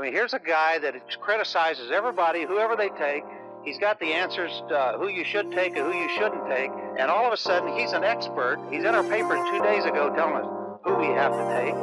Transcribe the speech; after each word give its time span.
I 0.00 0.02
mean, 0.02 0.14
here's 0.14 0.32
a 0.32 0.38
guy 0.38 0.78
that 0.78 0.94
criticizes 1.20 1.90
everybody, 1.90 2.46
whoever 2.46 2.74
they 2.74 2.88
take. 2.88 3.22
He's 3.62 3.78
got 3.78 4.00
the 4.00 4.14
answers 4.14 4.62
uh, 4.72 4.96
who 4.96 5.08
you 5.08 5.24
should 5.24 5.52
take 5.52 5.76
and 5.76 5.92
who 5.92 5.92
you 5.92 6.08
shouldn't 6.16 6.48
take. 6.48 6.70
And 6.98 7.10
all 7.10 7.26
of 7.26 7.34
a 7.34 7.36
sudden, 7.36 7.76
he's 7.76 7.92
an 7.92 8.02
expert. 8.02 8.66
He's 8.70 8.82
in 8.82 8.94
our 8.94 9.02
paper 9.02 9.36
two 9.52 9.62
days 9.62 9.84
ago 9.84 10.10
telling 10.16 10.36
us 10.36 10.46
who 10.84 10.94
we 10.94 11.04
have 11.08 11.32
to 11.32 11.44
take. 11.54 11.74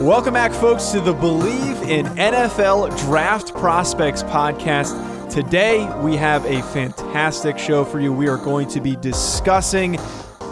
Welcome 0.00 0.34
back, 0.34 0.52
folks, 0.52 0.92
to 0.92 1.00
the 1.00 1.14
Bleav 1.14 1.88
in 1.88 2.06
NFL 2.06 2.96
Draft 3.00 3.52
Prospects 3.54 4.22
podcast. 4.22 5.28
Today, 5.28 5.92
we 6.04 6.16
have 6.16 6.44
a 6.44 6.62
fantastic 6.72 7.58
show 7.58 7.84
for 7.84 7.98
you. 7.98 8.12
We 8.12 8.28
are 8.28 8.38
going 8.38 8.68
to 8.68 8.80
be 8.80 8.94
discussing 8.94 9.98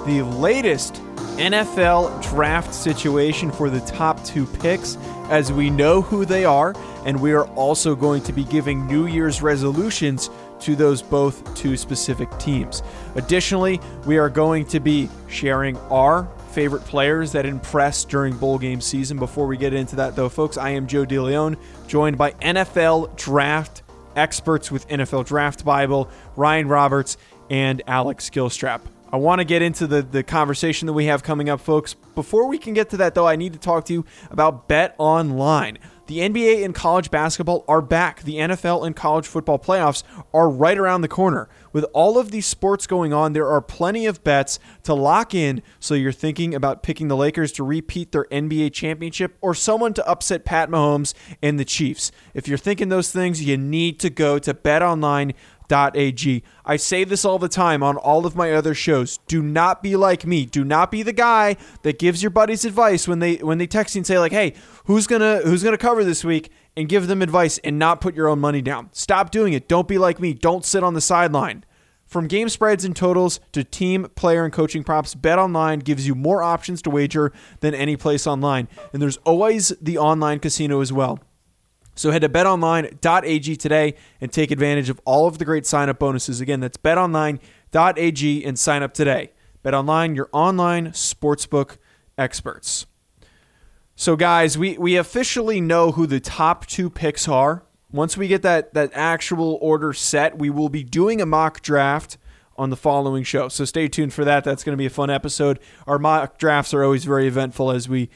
the 0.05 0.22
latest 0.36 1.00
NFL 1.36 2.22
draft 2.30 2.74
situation 2.74 3.52
for 3.52 3.68
the 3.68 3.80
top 3.80 4.24
two 4.24 4.46
picks 4.46 4.97
as 5.28 5.52
we 5.52 5.69
know 5.69 6.00
who 6.00 6.24
they 6.24 6.44
are, 6.44 6.74
and 7.05 7.20
we 7.20 7.33
are 7.33 7.47
also 7.48 7.94
going 7.94 8.22
to 8.22 8.33
be 8.33 8.44
giving 8.44 8.86
New 8.86 9.06
Year's 9.06 9.42
resolutions 9.42 10.30
to 10.61 10.74
those 10.74 11.02
both 11.02 11.55
two 11.55 11.77
specific 11.77 12.28
teams. 12.38 12.83
Additionally, 13.16 13.80
we 14.06 14.16
are 14.16 14.30
going 14.30 14.64
to 14.66 14.80
be 14.80 15.11
sharing 15.28 15.77
our 15.91 16.27
favorite 16.52 16.84
players 16.84 17.33
that 17.33 17.44
impressed 17.44 18.08
during 18.08 18.34
bowl 18.39 18.58
game 18.58 18.80
season. 18.80 19.18
Before 19.18 19.46
we 19.46 19.58
get 19.58 19.74
into 19.74 19.96
that, 19.96 20.16
though, 20.16 20.30
folks, 20.30 20.56
I 20.56 20.70
am 20.70 20.86
Joe 20.86 21.05
DeLeon, 21.05 21.58
joined 21.86 22.16
by 22.16 22.30
NFL 22.33 23.14
draft 23.16 23.83
experts 24.14 24.70
with 24.70 24.89
NFL 24.89 25.27
Draft 25.27 25.66
Bible, 25.66 26.08
Ryan 26.34 26.68
Roberts 26.68 27.18
and 27.50 27.83
Alex 27.86 28.30
Gilstrap. 28.30 28.80
I 29.12 29.18
want 29.18 29.40
to 29.40 29.44
get 29.44 29.62
into 29.62 29.86
the, 29.86 30.02
the 30.02 30.22
conversation 30.22 30.86
that 30.86 30.92
we 30.92 31.04
have 31.06 31.22
coming 31.22 31.48
up, 31.48 31.60
folks. 31.60 31.94
Before 31.94 32.48
we 32.48 32.58
can 32.58 32.74
get 32.74 32.90
to 32.90 32.96
that, 32.98 33.14
though, 33.14 33.26
I 33.26 33.36
need 33.36 33.52
to 33.52 33.58
talk 33.58 33.84
to 33.86 33.92
you 33.92 34.04
about 34.30 34.66
Bet 34.66 34.94
Online. 34.98 35.78
The 36.06 36.20
NBA 36.20 36.64
and 36.64 36.72
college 36.72 37.10
basketball 37.10 37.64
are 37.66 37.82
back. 37.82 38.22
The 38.22 38.36
NFL 38.36 38.86
and 38.86 38.94
college 38.94 39.27
football 39.27 39.58
playoffs 39.58 40.04
are 40.32 40.48
right 40.48 40.78
around 40.78 41.00
the 41.00 41.08
corner. 41.08 41.48
With 41.72 41.84
all 41.92 42.16
of 42.16 42.30
these 42.30 42.46
sports 42.46 42.86
going 42.86 43.12
on, 43.12 43.32
there 43.32 43.48
are 43.48 43.60
plenty 43.60 44.06
of 44.06 44.22
bets 44.22 44.60
to 44.84 44.94
lock 44.94 45.34
in. 45.34 45.62
So 45.80 45.94
you're 45.94 46.12
thinking 46.12 46.54
about 46.54 46.84
picking 46.84 47.08
the 47.08 47.16
Lakers 47.16 47.50
to 47.52 47.64
repeat 47.64 48.12
their 48.12 48.24
NBA 48.27 48.72
championship 48.72 49.36
or 49.40 49.52
someone 49.52 49.94
to 49.94 50.08
upset 50.08 50.44
Pat 50.44 50.70
Mahomes 50.70 51.12
and 51.42 51.58
the 51.58 51.64
Chiefs. 51.64 52.12
If 52.34 52.46
you're 52.46 52.56
thinking 52.56 52.88
those 52.88 53.10
things, 53.10 53.42
you 53.42 53.56
need 53.56 53.98
to 54.00 54.10
go 54.10 54.38
to 54.38 54.54
BetOnline 54.54 55.34
Ag. 55.72 56.42
I 56.64 56.77
say 56.77 57.05
this 57.05 57.25
all 57.25 57.39
the 57.39 57.48
time 57.48 57.83
on 57.83 57.97
all 57.97 58.27
of 58.27 58.36
my 58.36 58.53
other 58.53 58.75
shows. 58.75 59.19
Do 59.27 59.42
not 59.42 59.83
be 59.83 59.97
like 59.97 60.27
me. 60.27 60.47
Do 60.47 60.64
not 60.64 60.91
be 60.91 61.03
the 61.03 61.12
guy 61.12 61.56
that 61.83 61.98
gives 61.98 62.23
your 62.23 62.31
buddies 62.31 62.64
advice 62.64 63.06
when 63.08 63.19
they 63.19 63.36
when 63.36 63.58
they 63.58 63.67
text 63.67 63.95
you 63.95 64.00
and 64.00 64.06
say 64.06 64.19
like, 64.19 64.33
"Hey, 64.33 64.55
who's 64.84 65.06
gonna 65.06 65.39
who's 65.45 65.62
gonna 65.62 65.78
cover 65.78 66.05
this 66.05 66.25
week?" 66.25 66.50
and 66.77 66.89
give 66.89 67.06
them 67.06 67.23
advice 67.23 67.58
and 67.64 67.78
not 67.78 68.00
put 68.00 68.14
your 68.14 68.28
own 68.28 68.39
money 68.39 68.61
down. 68.61 68.91
Stop 68.92 69.30
doing 69.30 69.55
it. 69.55 69.67
Don't 69.67 69.89
be 69.89 69.98
like 69.98 70.20
me. 70.20 70.35
Don't 70.35 70.64
sit 70.64 70.85
on 70.85 70.95
the 70.95 71.01
sideline. 71.01 71.64
From 72.07 72.29
game 72.29 72.48
spreads 72.48 72.85
and 72.85 72.95
totals 72.95 73.40
to 73.52 73.64
team, 73.64 74.07
player, 74.14 74.45
and 74.45 74.52
coaching 74.52 74.85
props, 74.85 75.14
BetOnline 75.14 75.83
gives 75.83 76.07
you 76.07 76.14
more 76.14 76.40
options 76.42 76.80
to 76.83 76.90
wager 76.90 77.33
than 77.61 77.74
any 77.74 77.96
place 77.96 78.27
online. 78.29 78.69
And 78.92 79.02
there's 79.02 79.17
always 79.19 79.70
the 79.80 79.98
online 79.98 80.39
casino 80.39 80.80
as 80.80 80.92
well. 80.92 81.19
So 81.96 82.11
head 82.11 82.20
to 82.20 82.29
betonline.ag 82.29 83.57
today 83.57 83.95
and 84.20 84.30
take 84.30 84.51
advantage 84.51 84.90
of 84.90 85.01
all 85.05 85.27
of 85.27 85.39
the 85.39 85.45
great 85.45 85.67
sign 85.67 85.89
up 85.89 85.98
bonuses. 85.98 86.40
Again, 86.40 86.61
that's 86.61 86.77
betonline.ag 86.77 88.45
and 88.45 88.58
sign 88.58 88.83
up 88.83 88.95
today. 88.95 89.33
BetOnline, 89.64 90.14
your 90.14 90.29
online 90.33 90.89
sportsbook 90.89 91.79
experts. 92.17 92.86
So, 93.96 94.14
guys, 94.14 94.58
we, 94.58 94.77
we 94.77 94.96
officially 94.96 95.58
know 95.61 95.92
who 95.92 96.07
the 96.07 96.20
top 96.20 96.67
two 96.67 96.90
picks 96.90 97.27
are. 97.27 97.64
Once 97.90 98.14
we 98.14 98.28
get 98.28 98.42
that, 98.42 98.74
that 98.74 98.90
actual 98.92 99.58
order 99.63 99.95
set, 99.95 100.36
we 100.36 100.51
will 100.51 100.68
be 100.68 100.84
doing 100.84 101.23
a 101.23 101.27
mock 101.27 101.63
draft 101.63 102.18
on 102.58 102.68
the 102.68 102.77
following 102.77 103.24
show. 103.24 103.48
So, 103.48 103.64
stay 103.64 103.89
tuned 103.89 104.13
for 104.13 104.24
that. 104.27 104.45
That's 104.45 104.63
going 104.64 104.74
to 104.74 104.77
be 104.77 104.86
a 104.86 104.90
fun 104.90 105.08
episode. 105.08 105.58
Our 105.86 105.98
mock 105.98 106.36
drafts 106.36 106.74
are 106.74 106.84
always 106.84 107.07
very 107.07 107.27
eventful 107.27 107.70
as 107.70 107.89
we 107.89 108.11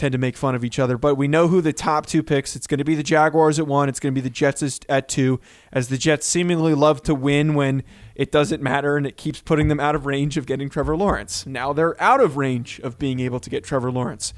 tend 0.00 0.12
to 0.12 0.18
make 0.18 0.36
fun 0.36 0.54
of 0.54 0.64
each 0.64 0.78
other. 0.78 0.96
But 0.96 1.16
we 1.16 1.28
know 1.28 1.48
who 1.48 1.60
the 1.60 1.74
top 1.74 2.06
two 2.06 2.22
picks. 2.22 2.56
It's 2.56 2.66
going 2.66 2.78
to 2.78 2.84
be 2.84 2.94
the 2.94 3.02
Jaguars 3.02 3.58
at 3.58 3.66
one. 3.66 3.88
It's 3.88 4.00
going 4.00 4.14
to 4.14 4.18
be 4.18 4.22
the 4.22 4.30
Jets 4.30 4.80
at 4.88 5.08
two, 5.08 5.40
as 5.72 5.88
the 5.88 5.98
Jets 5.98 6.26
seemingly 6.26 6.74
love 6.74 7.02
to 7.02 7.14
win 7.14 7.54
when 7.54 7.82
it 8.14 8.32
doesn't 8.32 8.62
matter 8.62 8.96
and 8.96 9.06
it 9.06 9.16
keeps 9.18 9.40
putting 9.40 9.68
them 9.68 9.78
out 9.78 9.94
of 9.94 10.06
range 10.06 10.36
of 10.38 10.46
getting 10.46 10.70
Trevor 10.70 10.96
Lawrence. 10.96 11.46
Now 11.46 11.72
they're 11.72 12.00
out 12.02 12.20
of 12.20 12.38
range 12.38 12.80
of 12.80 12.98
being 12.98 13.20
able 13.20 13.40
to 13.40 13.50
get 13.50 13.62
Trevor 13.62 13.92
Lawrence. 13.92 14.32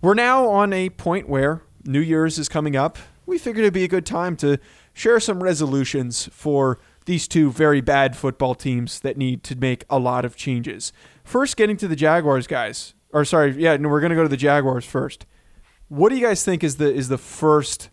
We're 0.00 0.14
now 0.14 0.48
on 0.48 0.72
a 0.72 0.88
point 0.90 1.28
where 1.28 1.62
New 1.84 2.00
Year's 2.00 2.38
is 2.38 2.48
coming 2.48 2.74
up. 2.74 2.98
We 3.26 3.38
figured 3.38 3.64
it'd 3.64 3.74
be 3.74 3.84
a 3.84 3.88
good 3.88 4.06
time 4.06 4.36
to 4.36 4.58
share 4.94 5.20
some 5.20 5.42
resolutions 5.42 6.28
for 6.32 6.78
these 7.04 7.28
two 7.28 7.50
very 7.50 7.80
bad 7.80 8.16
football 8.16 8.54
teams 8.54 9.00
that 9.00 9.16
need 9.16 9.44
to 9.44 9.56
make 9.56 9.84
a 9.90 9.98
lot 9.98 10.24
of 10.24 10.36
changes. 10.36 10.92
First, 11.22 11.56
getting 11.56 11.76
to 11.78 11.88
the 11.88 11.96
Jaguars, 11.96 12.46
guys 12.46 12.94
or 13.12 13.24
sorry, 13.24 13.54
yeah, 13.56 13.76
no, 13.76 13.88
we're 13.88 14.00
gonna 14.00 14.14
go 14.14 14.22
to 14.22 14.28
the 14.28 14.36
Jaguars 14.36 14.84
first. 14.84 15.26
What 15.88 16.08
do 16.08 16.16
you 16.16 16.26
guys 16.26 16.44
think 16.44 16.64
is 16.64 16.76
the 16.76 16.92
is 16.92 17.08
the 17.08 17.18
first 17.18 17.90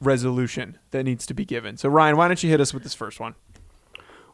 resolution 0.00 0.78
that 0.90 1.04
needs 1.04 1.26
to 1.26 1.34
be 1.34 1.44
given? 1.44 1.76
So 1.76 1.88
Ryan, 1.88 2.16
why 2.16 2.28
don't 2.28 2.42
you 2.42 2.50
hit 2.50 2.60
us 2.60 2.72
with 2.72 2.82
this 2.82 2.94
first 2.94 3.20
one? 3.20 3.34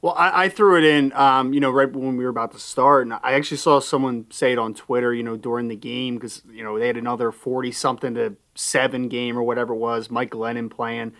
Well, 0.00 0.14
I, 0.16 0.44
I 0.44 0.48
threw 0.48 0.78
it 0.78 0.84
in, 0.84 1.12
um, 1.14 1.52
you 1.52 1.58
know, 1.58 1.70
right 1.70 1.92
when 1.92 2.16
we 2.16 2.22
were 2.22 2.30
about 2.30 2.52
to 2.52 2.58
start, 2.58 3.02
and 3.02 3.14
I 3.14 3.32
actually 3.32 3.56
saw 3.56 3.80
someone 3.80 4.26
say 4.30 4.52
it 4.52 4.58
on 4.58 4.72
Twitter, 4.72 5.12
you 5.12 5.24
know, 5.24 5.36
during 5.36 5.66
the 5.66 5.76
game 5.76 6.14
because 6.14 6.42
you 6.50 6.62
know 6.62 6.78
they 6.78 6.86
had 6.86 6.96
another 6.96 7.32
forty 7.32 7.72
something 7.72 8.14
to 8.14 8.36
seven 8.54 9.08
game 9.08 9.36
or 9.36 9.42
whatever 9.42 9.74
it 9.74 9.78
was, 9.78 10.10
Mike 10.10 10.30
Glennon 10.30 10.70
playing 10.70 11.14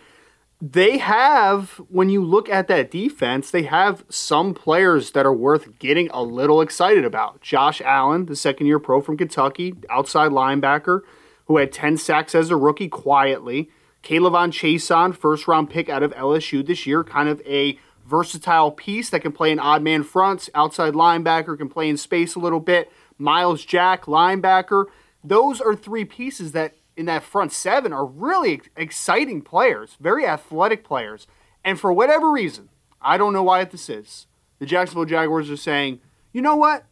they 0.61 0.97
have, 0.97 1.81
when 1.87 2.09
you 2.09 2.23
look 2.23 2.49
at 2.49 2.67
that 2.67 2.91
defense, 2.91 3.49
they 3.49 3.63
have 3.63 4.03
some 4.09 4.53
players 4.53 5.11
that 5.11 5.25
are 5.25 5.33
worth 5.33 5.79
getting 5.79 6.09
a 6.11 6.21
little 6.21 6.61
excited 6.61 7.05
about. 7.05 7.41
Josh 7.41 7.81
Allen, 7.81 8.25
the 8.25 8.35
second 8.35 8.67
year 8.67 8.79
pro 8.79 8.99
from 8.99 9.17
Kentucky, 9.17 9.75
outside 9.89 10.31
linebacker, 10.31 11.01
who 11.45 11.57
had 11.57 11.71
10 11.71 11.97
sacks 11.97 12.35
as 12.35 12.49
a 12.49 12.57
rookie 12.57 12.89
quietly. 12.89 13.69
K'Lavon 14.03 14.51
Chaisson, 14.51 15.15
first 15.15 15.47
round 15.47 15.69
pick 15.69 15.89
out 15.89 16.03
of 16.03 16.13
LSU 16.13 16.65
this 16.65 16.85
year, 16.85 17.05
kind 17.05 17.29
of 17.29 17.41
a 17.45 17.79
versatile 18.05 18.71
piece 18.71 19.09
that 19.11 19.21
can 19.21 19.31
play 19.31 19.51
an 19.51 19.59
odd 19.59 19.81
man 19.81 20.03
fronts, 20.03 20.49
outside 20.53 20.93
linebacker, 20.93 21.57
can 21.57 21.69
play 21.69 21.87
in 21.87 21.95
space 21.95 22.35
a 22.35 22.39
little 22.39 22.59
bit. 22.59 22.91
Myles 23.17 23.63
Jack, 23.63 24.05
linebacker. 24.05 24.85
Those 25.23 25.61
are 25.61 25.75
three 25.75 26.05
pieces 26.05 26.51
that 26.53 26.75
in 26.99 27.05
that 27.05 27.23
front 27.23 27.53
seven 27.53 27.93
are 27.93 28.05
really 28.05 28.61
exciting 28.75 29.41
players, 29.41 29.95
very 30.01 30.25
athletic 30.25 30.83
players. 30.83 31.27
And 31.63 31.79
for 31.79 31.93
whatever 31.93 32.29
reason, 32.29 32.67
I 33.01 33.17
don't 33.17 33.31
know 33.31 33.41
why 33.41 33.63
this 33.63 33.89
is, 33.89 34.27
the 34.59 34.65
Jacksonville 34.65 35.05
Jaguars 35.05 35.49
are 35.49 35.55
saying, 35.55 36.01
you 36.33 36.41
know 36.41 36.57
what? 36.57 36.83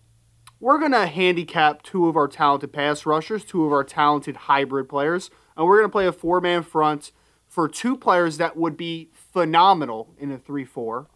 We're 0.62 0.80
going 0.80 0.94
to 0.94 1.08
handicap 1.08 1.84
two 1.84 2.08
of 2.08 2.16
our 2.16 2.30
talented 2.30 2.72
pass 2.72 3.06
rushers, 3.06 3.44
two 3.44 3.66
of 3.66 3.74
our 3.74 3.84
talented 3.84 4.38
hybrid 4.38 4.88
players, 4.88 5.30
and 5.58 5.68
we're 5.68 5.80
going 5.80 5.90
to 5.90 5.92
play 5.92 6.08
a 6.08 6.14
four 6.14 6.40
man 6.40 6.64
front 6.64 7.12
for 7.46 7.68
two 7.68 7.98
players 7.98 8.38
that 8.38 8.56
would 8.56 8.78
be 8.78 9.10
phenomenal 9.12 10.16
in 10.18 10.32
a 10.32 10.38
3 10.38 10.64
4. 10.64 11.08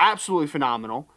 Absolutely 0.00 0.48
phenomenal 0.48 1.08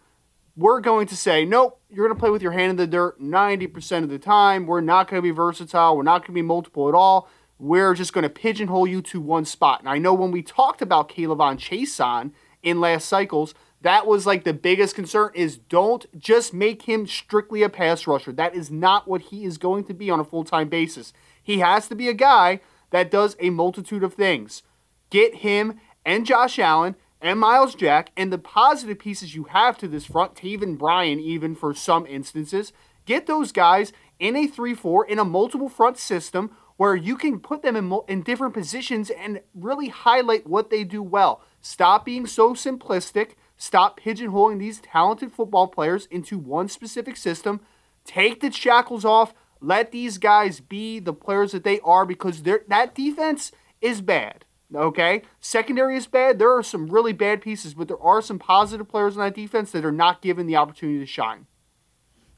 we're 0.57 0.81
going 0.81 1.05
to 1.07 1.15
say, 1.15 1.45
nope, 1.45 1.79
you're 1.89 2.07
going 2.07 2.17
to 2.17 2.19
play 2.19 2.31
with 2.31 2.41
your 2.41 2.51
hand 2.51 2.71
in 2.71 2.75
the 2.77 2.87
dirt 2.87 3.21
90% 3.21 4.03
of 4.03 4.09
the 4.09 4.17
time. 4.17 4.65
We're 4.65 4.81
not 4.81 5.07
going 5.07 5.19
to 5.19 5.21
be 5.21 5.31
versatile. 5.31 5.95
We're 5.95 6.01
not 6.01 6.21
going 6.21 6.27
to 6.27 6.31
be 6.33 6.41
multiple 6.41 6.89
at 6.89 6.95
all. 6.95 7.29
We're 7.59 7.93
just 7.93 8.11
going 8.11 8.23
to 8.23 8.29
pigeonhole 8.29 8.87
you 8.87 9.03
to 9.03 9.21
one 9.21 9.45
spot. 9.45 9.81
And 9.81 9.89
I 9.89 9.99
know 9.99 10.15
when 10.15 10.31
we 10.31 10.41
talked 10.41 10.81
about 10.81 11.09
K'Lavon 11.09 11.57
Chaisson 11.57 12.31
in 12.63 12.81
last 12.81 13.07
cycles, 13.07 13.53
that 13.81 14.07
was 14.07 14.25
like 14.25 14.43
the 14.43 14.53
biggest 14.53 14.95
concern 14.95 15.29
is 15.35 15.57
don't 15.57 16.05
just 16.19 16.55
make 16.55 16.83
him 16.83 17.05
strictly 17.05 17.61
a 17.61 17.69
pass 17.69 18.07
rusher. 18.07 18.31
That 18.31 18.55
is 18.55 18.71
not 18.71 19.07
what 19.07 19.21
he 19.21 19.45
is 19.45 19.59
going 19.59 19.83
to 19.85 19.93
be 19.93 20.09
on 20.09 20.19
a 20.19 20.25
full-time 20.25 20.69
basis. 20.69 21.13
He 21.41 21.59
has 21.59 21.87
to 21.89 21.95
be 21.95 22.09
a 22.09 22.13
guy 22.13 22.61
that 22.89 23.11
does 23.11 23.35
a 23.39 23.51
multitude 23.51 24.03
of 24.03 24.15
things. 24.15 24.63
Get 25.11 25.35
him 25.35 25.79
and 26.03 26.25
Josh 26.25 26.57
Allen 26.57 26.95
and 27.21 27.39
Myles 27.39 27.75
Jack 27.75 28.11
and 28.15 28.31
the 28.31 28.37
positive 28.37 28.99
pieces 28.99 29.35
you 29.35 29.45
have 29.45 29.77
to 29.79 29.87
this 29.87 30.05
front, 30.05 30.35
Taven 30.35 30.77
Bryan, 30.77 31.19
even 31.19 31.55
for 31.55 31.73
some 31.73 32.05
instances, 32.05 32.71
Get 33.07 33.25
those 33.25 33.53
guys 33.53 33.93
in 34.19 34.35
a 34.35 34.45
3 34.45 34.75
4 34.75 35.05
in 35.05 35.17
a 35.17 35.25
multiple 35.25 35.69
front 35.69 35.97
system 35.97 36.51
where 36.75 36.95
you 36.95 37.15
can 37.15 37.39
put 37.39 37.63
them 37.63 37.75
in, 37.75 37.99
in 38.07 38.21
different 38.21 38.53
positions 38.53 39.09
and 39.09 39.41
really 39.55 39.87
highlight 39.87 40.45
what 40.45 40.69
they 40.69 40.83
do 40.83 41.01
well. 41.01 41.41
Stop 41.61 42.05
being 42.05 42.27
so 42.27 42.53
simplistic. 42.53 43.31
Stop 43.55 43.99
pigeonholing 43.99 44.59
these 44.59 44.81
talented 44.81 45.31
football 45.31 45.67
players 45.67 46.05
into 46.07 46.37
one 46.37 46.67
specific 46.67 47.15
system. 47.15 47.61
Take 48.05 48.41
the 48.41 48.51
shackles 48.51 49.05
off. 49.05 49.33
Let 49.59 49.91
these 49.91 50.19
guys 50.19 50.59
be 50.59 50.99
the 50.99 51.13
players 51.13 51.53
that 51.53 51.63
they 51.63 51.79
are 51.79 52.05
because 52.05 52.43
that 52.43 52.93
defense 52.93 53.51
is 53.81 54.01
bad. 54.01 54.45
Okay? 54.73 55.21
Secondary 55.39 55.97
is 55.97 56.07
bad. 56.07 56.39
There 56.39 56.55
are 56.55 56.63
some 56.63 56.87
really 56.87 57.13
bad 57.13 57.41
pieces, 57.41 57.73
but 57.73 57.87
there 57.87 58.01
are 58.01 58.21
some 58.21 58.39
positive 58.39 58.87
players 58.87 59.17
on 59.17 59.23
that 59.23 59.35
defense 59.35 59.71
that 59.71 59.85
are 59.85 59.91
not 59.91 60.21
given 60.21 60.47
the 60.47 60.55
opportunity 60.55 60.99
to 60.99 61.05
shine. 61.05 61.47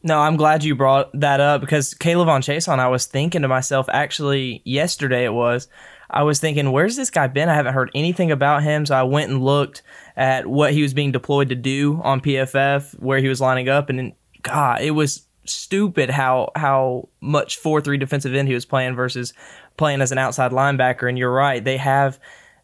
No, 0.02 0.20
I'm 0.20 0.38
glad 0.38 0.64
you 0.64 0.76
brought 0.76 1.12
that 1.20 1.42
up 1.42 1.60
because 1.60 1.94
K'Lavon 1.94 2.40
Chaisson, 2.40 2.80
I 2.80 2.88
was 2.88 3.06
thinking 3.06 3.42
to 3.42 3.50
myself, 3.50 3.88
actually, 3.92 4.62
yesterday 4.64 5.26
it 5.26 5.34
was, 5.34 5.68
I 6.10 6.24
was 6.24 6.40
thinking, 6.40 6.72
where's 6.72 6.96
this 6.96 7.10
guy 7.10 7.28
been? 7.28 7.50
I 7.50 7.54
haven't 7.54 7.74
heard 7.74 7.92
anything 7.94 8.32
about 8.32 8.64
him. 8.64 8.86
So 8.86 8.96
I 8.96 9.04
went 9.04 9.30
and 9.30 9.44
looked 9.44 9.84
at 10.16 10.48
what 10.48 10.72
he 10.72 10.82
was 10.82 10.94
being 10.94 11.12
deployed 11.12 11.50
to 11.50 11.56
do 11.56 12.00
on 12.02 12.22
PFF, 12.22 12.98
where 13.00 13.20
he 13.20 13.28
was 13.28 13.42
lining 13.42 13.68
up. 13.68 13.90
And 13.90 14.14
God, 14.42 14.82
it 14.82 14.92
was 14.92 15.28
stupid 15.46 16.12
how 16.12 16.52
how 16.56 17.10
much 17.22 17.58
4 17.58 17.82
3 17.82 17.98
defensive 17.98 18.34
end 18.36 18.48
he 18.48 18.54
was 18.54 18.66
playing 18.66 18.96
versus 18.96 19.34
playing 19.80 20.02
as 20.02 20.12
an 20.12 20.20
outside 20.20 20.52
linebacker. 20.52 21.10
And 21.10 21.18
you're 21.18 21.34
right, 21.34 21.64
they 21.64 21.78
have 21.78 22.20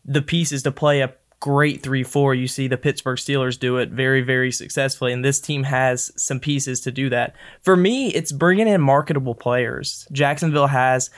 the 0.05 0.21
pieces 0.21 0.61
to 0.63 0.71
play 0.71 1.01
a 1.01 1.15
great 1.39 1.81
3 1.81 2.03
4. 2.03 2.35
You 2.35 2.47
see 2.47 2.67
the 2.67 2.77
Pittsburgh 2.77 3.17
Steelers 3.17 3.59
do 3.59 3.77
it 3.77 3.89
very, 3.89 4.21
very 4.21 4.51
successfully, 4.51 5.13
and 5.13 5.25
this 5.25 5.39
team 5.39 5.63
has 5.63 6.11
some 6.17 6.39
pieces 6.39 6.81
to 6.81 6.91
do 6.91 7.09
that. 7.09 7.35
For 7.61 7.75
me, 7.75 8.09
it's 8.09 8.31
bringing 8.31 8.67
in 8.67 8.81
marketable 8.81 9.35
players. 9.35 10.07
Jacksonville 10.11 10.67
has 10.67 11.09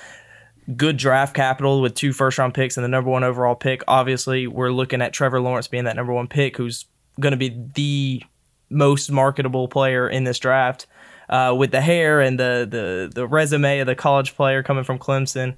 good 0.76 0.98
draft 0.98 1.34
capital 1.34 1.82
with 1.82 1.96
two 1.96 2.12
first 2.12 2.38
round 2.38 2.54
picks 2.54 2.76
and 2.76 2.84
the 2.84 2.90
number 2.90 3.10
one 3.10 3.24
overall 3.24 3.56
pick. 3.56 3.84
Obviously, 3.88 4.48
we're 4.48 4.72
looking 4.72 5.02
at 5.02 5.14
Trevor 5.14 5.40
Lawrence 5.40 5.68
being 5.68 5.86
that 5.86 5.96
number 5.96 6.14
one 6.14 6.28
pick, 6.28 6.58
who's 6.58 6.86
going 7.20 7.32
to 7.32 7.38
be 7.38 7.58
the 7.74 8.24
most 8.70 9.10
marketable 9.10 9.68
player 9.68 10.10
in 10.10 10.24
this 10.24 10.40
draft. 10.40 10.88
Uh, 11.30 11.54
with 11.58 11.72
the 11.72 11.82
hair 11.82 12.22
and 12.22 12.40
the, 12.40 12.66
the 12.70 13.12
the 13.14 13.28
resume 13.28 13.80
of 13.80 13.88
the 13.88 13.96
college 13.96 14.34
player 14.34 14.64
coming 14.64 14.86
from 14.86 14.98
Clemson, 14.98 15.58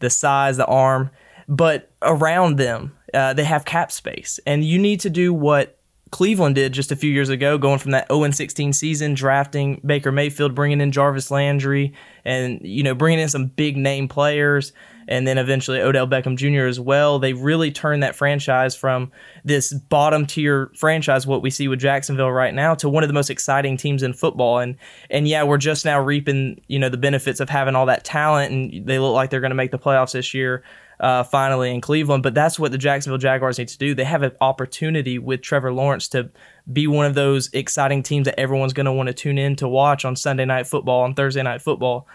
the 0.00 0.10
size, 0.10 0.56
the 0.56 0.66
arm, 0.66 1.10
but 1.48 1.90
around 2.02 2.56
them, 2.56 2.96
uh, 3.14 3.32
they 3.32 3.44
have 3.44 3.64
cap 3.64 3.90
space, 3.90 4.38
and 4.46 4.64
you 4.64 4.78
need 4.78 5.00
to 5.00 5.10
do 5.10 5.32
what 5.32 5.78
Cleveland 6.10 6.54
did 6.54 6.72
just 6.72 6.92
a 6.92 6.96
few 6.96 7.10
years 7.10 7.28
ago, 7.28 7.58
going 7.58 7.78
from 7.78 7.90
that 7.92 8.06
0 8.10 8.30
16 8.30 8.72
season, 8.72 9.14
drafting 9.14 9.80
Baker 9.84 10.12
Mayfield, 10.12 10.54
bringing 10.54 10.80
in 10.80 10.92
Jarvis 10.92 11.30
Landry, 11.30 11.94
and 12.24 12.60
you 12.62 12.82
know 12.82 12.94
bringing 12.94 13.18
in 13.18 13.28
some 13.28 13.46
big 13.46 13.76
name 13.76 14.08
players, 14.08 14.72
and 15.08 15.26
then 15.26 15.38
eventually 15.38 15.80
Odell 15.80 16.06
Beckham 16.06 16.36
Jr. 16.36 16.66
as 16.66 16.78
well. 16.78 17.18
They 17.18 17.32
really 17.32 17.72
turned 17.72 18.02
that 18.02 18.14
franchise 18.14 18.76
from 18.76 19.10
this 19.44 19.72
bottom 19.72 20.26
tier 20.26 20.70
franchise, 20.76 21.26
what 21.26 21.42
we 21.42 21.50
see 21.50 21.66
with 21.66 21.80
Jacksonville 21.80 22.30
right 22.30 22.54
now, 22.54 22.74
to 22.76 22.88
one 22.88 23.02
of 23.02 23.08
the 23.08 23.14
most 23.14 23.30
exciting 23.30 23.76
teams 23.76 24.02
in 24.02 24.12
football. 24.12 24.58
And 24.58 24.76
and 25.10 25.26
yeah, 25.26 25.42
we're 25.42 25.58
just 25.58 25.84
now 25.84 25.98
reaping 26.00 26.60
you 26.68 26.78
know 26.78 26.90
the 26.90 26.98
benefits 26.98 27.40
of 27.40 27.48
having 27.48 27.74
all 27.74 27.86
that 27.86 28.04
talent, 28.04 28.52
and 28.52 28.86
they 28.86 28.98
look 28.98 29.14
like 29.14 29.30
they're 29.30 29.40
going 29.40 29.50
to 29.50 29.56
make 29.56 29.70
the 29.70 29.78
playoffs 29.78 30.12
this 30.12 30.34
year 30.34 30.62
uh, 31.00 31.22
finally 31.22 31.74
in 31.74 31.80
Cleveland. 31.80 32.22
But 32.22 32.34
that's 32.34 32.58
what 32.58 32.72
the 32.72 32.78
Jacksonville 32.78 33.18
Jaguars 33.18 33.58
need 33.58 33.68
to 33.68 33.78
do. 33.78 33.94
They 33.94 34.04
have 34.04 34.22
an 34.22 34.32
opportunity 34.40 35.18
with 35.18 35.42
Trevor 35.42 35.72
Lawrence 35.72 36.08
to 36.08 36.30
be 36.70 36.86
one 36.86 37.06
of 37.06 37.14
those 37.14 37.48
exciting 37.52 38.02
teams 38.02 38.26
that 38.26 38.38
everyone's 38.38 38.72
going 38.72 38.86
to 38.86 38.92
want 38.92 39.06
to 39.06 39.14
tune 39.14 39.38
in 39.38 39.56
to 39.56 39.68
watch 39.68 40.04
on 40.04 40.16
Sunday 40.16 40.44
Night 40.44 40.66
Football, 40.66 41.02
on 41.02 41.14
Thursday 41.14 41.42
Night 41.42 41.62
Football. 41.62 42.06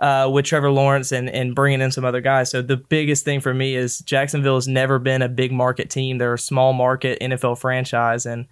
Uh, 0.00 0.30
with 0.32 0.46
Trevor 0.46 0.70
Lawrence 0.70 1.12
and, 1.12 1.28
and 1.28 1.54
bringing 1.54 1.82
in 1.82 1.92
some 1.92 2.06
other 2.06 2.22
guys. 2.22 2.50
So 2.50 2.62
the 2.62 2.78
biggest 2.78 3.22
thing 3.22 3.40
for 3.40 3.52
me 3.52 3.74
is 3.74 3.98
Jacksonville 3.98 4.54
has 4.54 4.66
never 4.66 4.98
been 4.98 5.20
a 5.20 5.28
big 5.28 5.52
market 5.52 5.90
team. 5.90 6.16
They're 6.16 6.32
a 6.32 6.38
small 6.38 6.72
market 6.72 7.20
NFL 7.20 7.58
franchise. 7.58 8.24
And 8.24 8.46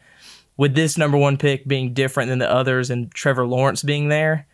with 0.58 0.74
this 0.74 0.98
number 0.98 1.16
one 1.16 1.38
pick 1.38 1.66
being 1.66 1.94
different 1.94 2.28
than 2.28 2.38
the 2.38 2.52
others 2.52 2.90
and 2.90 3.10
Trevor 3.12 3.46
Lawrence 3.46 3.82
being 3.82 4.08
there, 4.08 4.46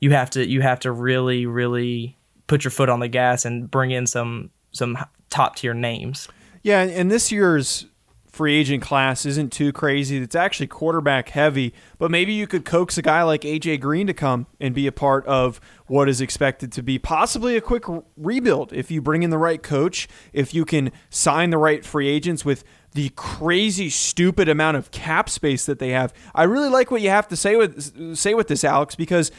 you 0.00 0.10
have 0.10 0.28
to 0.30 0.46
you 0.46 0.60
have 0.60 0.80
to 0.80 0.92
really, 0.92 1.46
really 1.46 2.18
put 2.48 2.64
your 2.64 2.70
foot 2.70 2.90
on 2.90 3.00
the 3.00 3.08
gas 3.08 3.46
and 3.46 3.70
bring 3.70 3.90
in 3.90 4.06
some 4.06 4.50
some 4.72 4.98
top 5.30 5.56
tier 5.56 5.72
names. 5.72 6.28
Yeah, 6.62 6.82
and 6.82 7.10
this 7.10 7.32
year's 7.32 7.86
free 8.32 8.54
agent 8.54 8.82
class 8.82 9.26
isn't 9.26 9.52
too 9.52 9.72
crazy. 9.72 10.16
It's 10.16 10.34
actually 10.34 10.66
quarterback 10.66 11.28
heavy, 11.28 11.74
but 11.98 12.10
maybe 12.10 12.32
you 12.32 12.46
could 12.46 12.64
coax 12.64 12.96
a 12.96 13.02
guy 13.02 13.22
like 13.22 13.42
AJ 13.42 13.80
Green 13.80 14.06
to 14.06 14.14
come 14.14 14.46
and 14.58 14.74
be 14.74 14.86
a 14.86 14.92
part 14.92 15.26
of 15.26 15.60
what 15.86 16.08
is 16.08 16.22
expected 16.22 16.72
to 16.72 16.82
be 16.82 16.98
possibly 16.98 17.56
a 17.56 17.60
quick 17.60 17.84
rebuild 18.16 18.72
if 18.72 18.90
you 18.90 19.02
bring 19.02 19.22
in 19.22 19.28
the 19.28 19.38
right 19.38 19.62
coach, 19.62 20.08
if 20.32 20.54
you 20.54 20.64
can 20.64 20.90
sign 21.10 21.50
the 21.50 21.58
right 21.58 21.84
free 21.84 22.08
agents 22.08 22.42
with 22.42 22.64
the 22.92 23.10
crazy 23.16 23.90
stupid 23.90 24.48
amount 24.48 24.78
of 24.78 24.90
cap 24.90 25.28
space 25.28 25.66
that 25.66 25.78
they 25.78 25.90
have. 25.90 26.14
I 26.34 26.44
really 26.44 26.70
like 26.70 26.90
what 26.90 27.02
you 27.02 27.10
have 27.10 27.28
to 27.28 27.36
say 27.36 27.56
with 27.56 28.16
say 28.16 28.32
with 28.32 28.48
this 28.48 28.64
Alex 28.64 28.94
because 28.94 29.30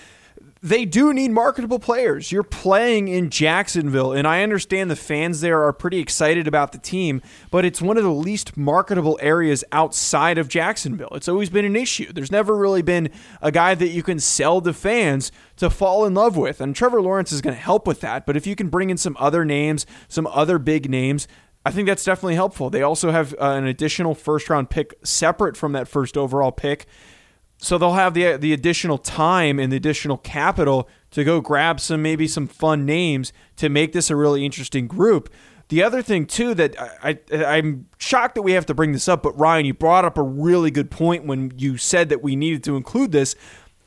they 0.64 0.86
do 0.86 1.14
need 1.14 1.32
marketable 1.32 1.78
players. 1.78 2.32
You're 2.32 2.42
playing 2.42 3.10
in 3.10 3.30
Jacksonville, 3.30 4.14
and 4.14 4.26
I 4.26 4.44
understand 4.44 4.90
the 4.90 4.96
fans 4.96 5.42
there 5.42 5.62
are 5.62 5.74
pretty 5.74 6.00
excited 6.00 6.48
about 6.48 6.72
the 6.72 6.78
team, 6.78 7.22
but 7.52 7.66
it's 7.66 7.82
one 7.82 7.98
of 7.98 8.04
the 8.04 8.10
least 8.10 8.56
marketable 8.56 9.20
areas 9.22 9.66
outside 9.74 10.38
of 10.38 10.48
Jacksonville. 10.48 11.10
It's 11.12 11.28
always 11.28 11.50
been 11.50 11.66
an 11.66 11.76
issue. 11.76 12.14
There's 12.14 12.32
never 12.32 12.56
really 12.56 12.82
been 12.82 13.10
a 13.42 13.52
guy 13.52 13.76
that 13.76 13.90
you 13.90 14.04
can 14.04 14.22
sell 14.22 14.62
to 14.62 14.72
fans 14.72 15.34
to 15.58 15.70
fall 15.70 16.06
in 16.06 16.14
love 16.14 16.38
with, 16.38 16.62
and 16.62 16.74
Trevor 16.74 17.02
Lawrence 17.02 17.34
is 17.34 17.42
going 17.42 17.56
to 17.56 17.62
help 17.62 17.86
with 17.86 18.00
that. 18.00 18.26
But 18.26 18.38
if 18.38 18.48
you 18.48 18.56
can 18.56 18.70
bring 18.70 18.90
in 18.90 18.96
some 18.96 19.18
other 19.20 19.44
names, 19.44 19.86
some 20.08 20.28
other 20.28 20.60
big 20.60 20.90
names, 20.90 21.28
I 21.66 21.72
think 21.72 21.88
that's 21.88 22.06
definitely 22.06 22.36
helpful. 22.36 22.70
They 22.70 22.84
also 22.84 23.12
have 23.12 23.34
uh, 23.34 23.52
an 23.52 23.68
additional 23.68 24.16
first 24.16 24.50
round 24.50 24.70
pick 24.70 24.94
separate 25.04 25.58
from 25.58 25.74
that 25.74 25.90
first 25.90 26.16
overall 26.16 26.54
pick 26.54 26.86
so 27.64 27.78
they'll 27.78 27.94
have 27.94 28.14
the 28.14 28.36
the 28.36 28.52
additional 28.52 28.98
time 28.98 29.58
and 29.58 29.72
the 29.72 29.78
additional 29.78 30.18
capital 30.18 30.90
to 31.12 31.24
go 31.24 31.40
grab 31.40 31.80
some 31.80 32.02
maybe 32.02 32.28
some 32.28 32.46
fun 32.46 32.86
names 32.86 33.32
to 33.56 33.70
make 33.70 33.94
this 33.94 34.10
a 34.10 34.16
really 34.18 34.44
interesting 34.44 34.86
group. 34.86 35.34
The 35.70 35.82
other 35.82 36.02
thing 36.02 36.26
too 36.26 36.54
that 36.56 36.76
I, 37.02 37.20
I 37.32 37.58
am 37.58 37.88
shocked 37.98 38.36
that 38.36 38.42
we 38.42 38.52
have 38.52 38.66
to 38.66 38.74
bring 38.74 38.92
this 38.92 39.08
up, 39.08 39.24
but 39.24 39.40
Ryan, 39.40 39.66
you 39.66 39.74
brought 39.74 40.04
up 40.04 40.18
a 40.18 40.22
really 40.22 40.72
good 40.72 40.92
point 40.92 41.26
when 41.26 41.54
you 41.58 41.78
said 41.78 42.10
that 42.10 42.22
we 42.22 42.36
needed 42.36 42.66
to 42.66 42.76
include 42.76 43.14
this. 43.14 43.34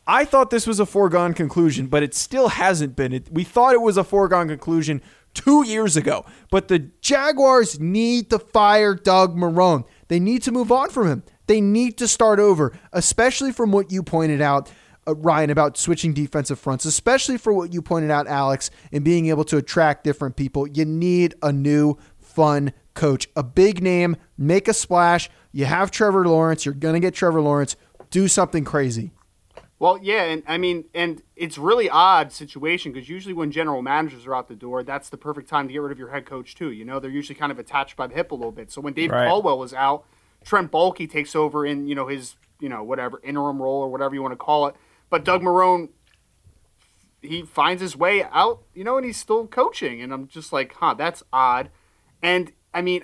I 0.06 0.24
thought 0.24 0.48
this 0.48 0.66
was 0.66 0.80
a 0.80 0.86
foregone 0.86 1.34
conclusion, 1.34 1.88
but 1.88 2.02
it 2.02 2.14
still 2.14 2.48
hasn't 2.48 2.96
been. 2.96 3.12
It, 3.12 3.28
we 3.30 3.44
thought 3.44 3.74
it 3.74 3.82
was 3.82 3.98
a 3.98 4.04
foregone 4.04 4.48
conclusion 4.48 5.02
two 5.34 5.66
years 5.66 5.98
ago, 5.98 6.24
but 6.50 6.68
the 6.68 6.78
Jaguars 7.02 7.78
need 7.78 8.30
to 8.30 8.38
fire 8.38 8.94
Doug 8.94 9.36
Marrone. 9.36 9.84
They 10.08 10.18
need 10.18 10.42
to 10.44 10.52
move 10.52 10.72
on 10.72 10.88
from 10.88 11.08
him. 11.08 11.22
They 11.46 11.60
need 11.60 11.96
to 11.98 12.08
start 12.08 12.38
over, 12.38 12.72
especially 12.92 13.52
from 13.52 13.72
what 13.72 13.90
you 13.90 14.02
pointed 14.02 14.40
out, 14.40 14.70
uh, 15.06 15.14
Ryan, 15.14 15.50
about 15.50 15.76
switching 15.76 16.12
defensive 16.12 16.58
fronts, 16.58 16.84
especially 16.84 17.38
for 17.38 17.52
what 17.52 17.72
you 17.72 17.82
pointed 17.82 18.10
out, 18.10 18.26
Alex, 18.26 18.70
and 18.92 19.04
being 19.04 19.26
able 19.26 19.44
to 19.44 19.56
attract 19.56 20.04
different 20.04 20.36
people. 20.36 20.66
You 20.66 20.84
need 20.84 21.34
a 21.42 21.52
new, 21.52 21.96
fun 22.18 22.72
coach, 22.94 23.28
a 23.36 23.42
big 23.42 23.82
name, 23.82 24.16
make 24.36 24.68
a 24.68 24.74
splash. 24.74 25.30
You 25.52 25.66
have 25.66 25.90
Trevor 25.90 26.26
Lawrence. 26.26 26.64
You're 26.64 26.74
going 26.74 26.94
to 26.94 27.00
get 27.00 27.14
Trevor 27.14 27.40
Lawrence. 27.40 27.76
Do 28.10 28.28
something 28.28 28.64
crazy. 28.64 29.12
Well, 29.78 29.98
yeah, 30.02 30.22
and 30.22 30.42
I 30.46 30.56
mean, 30.56 30.84
and 30.94 31.22
it's 31.36 31.58
really 31.58 31.90
odd 31.90 32.32
situation 32.32 32.92
because 32.92 33.10
usually 33.10 33.34
when 33.34 33.50
general 33.50 33.82
managers 33.82 34.26
are 34.26 34.34
out 34.34 34.48
the 34.48 34.54
door, 34.54 34.82
that's 34.82 35.10
the 35.10 35.18
perfect 35.18 35.50
time 35.50 35.66
to 35.66 35.72
get 35.72 35.82
rid 35.82 35.92
of 35.92 35.98
your 35.98 36.08
head 36.08 36.24
coach 36.24 36.54
too. 36.54 36.72
You 36.72 36.86
know, 36.86 36.98
they're 36.98 37.10
usually 37.10 37.34
kind 37.34 37.52
of 37.52 37.58
attached 37.58 37.94
by 37.94 38.06
the 38.06 38.14
hip 38.14 38.30
a 38.30 38.34
little 38.34 38.52
bit. 38.52 38.72
So 38.72 38.80
when 38.80 38.94
Dave 38.94 39.10
right. 39.10 39.28
Caldwell 39.28 39.58
was 39.58 39.74
out, 39.74 40.06
Trent 40.46 40.70
Baalke 40.70 41.10
takes 41.10 41.34
over 41.34 41.66
in 41.66 41.86
you 41.86 41.94
know 41.94 42.06
his 42.06 42.36
you 42.60 42.68
know 42.68 42.82
whatever 42.82 43.20
interim 43.22 43.60
role 43.60 43.82
or 43.82 43.90
whatever 43.90 44.14
you 44.14 44.22
want 44.22 44.32
to 44.32 44.36
call 44.36 44.66
it. 44.68 44.76
But 45.10 45.24
Doug 45.24 45.42
Marrone, 45.42 45.90
he 47.20 47.42
finds 47.42 47.82
his 47.82 47.96
way 47.96 48.24
out, 48.24 48.62
you 48.74 48.84
know, 48.84 48.96
and 48.96 49.04
he's 49.04 49.18
still 49.18 49.46
coaching, 49.46 50.00
and 50.00 50.12
I'm 50.12 50.26
just 50.28 50.52
like, 50.52 50.74
huh, 50.74 50.94
that's 50.94 51.22
odd. 51.32 51.70
And 52.22 52.52
I 52.72 52.80
mean, 52.80 53.02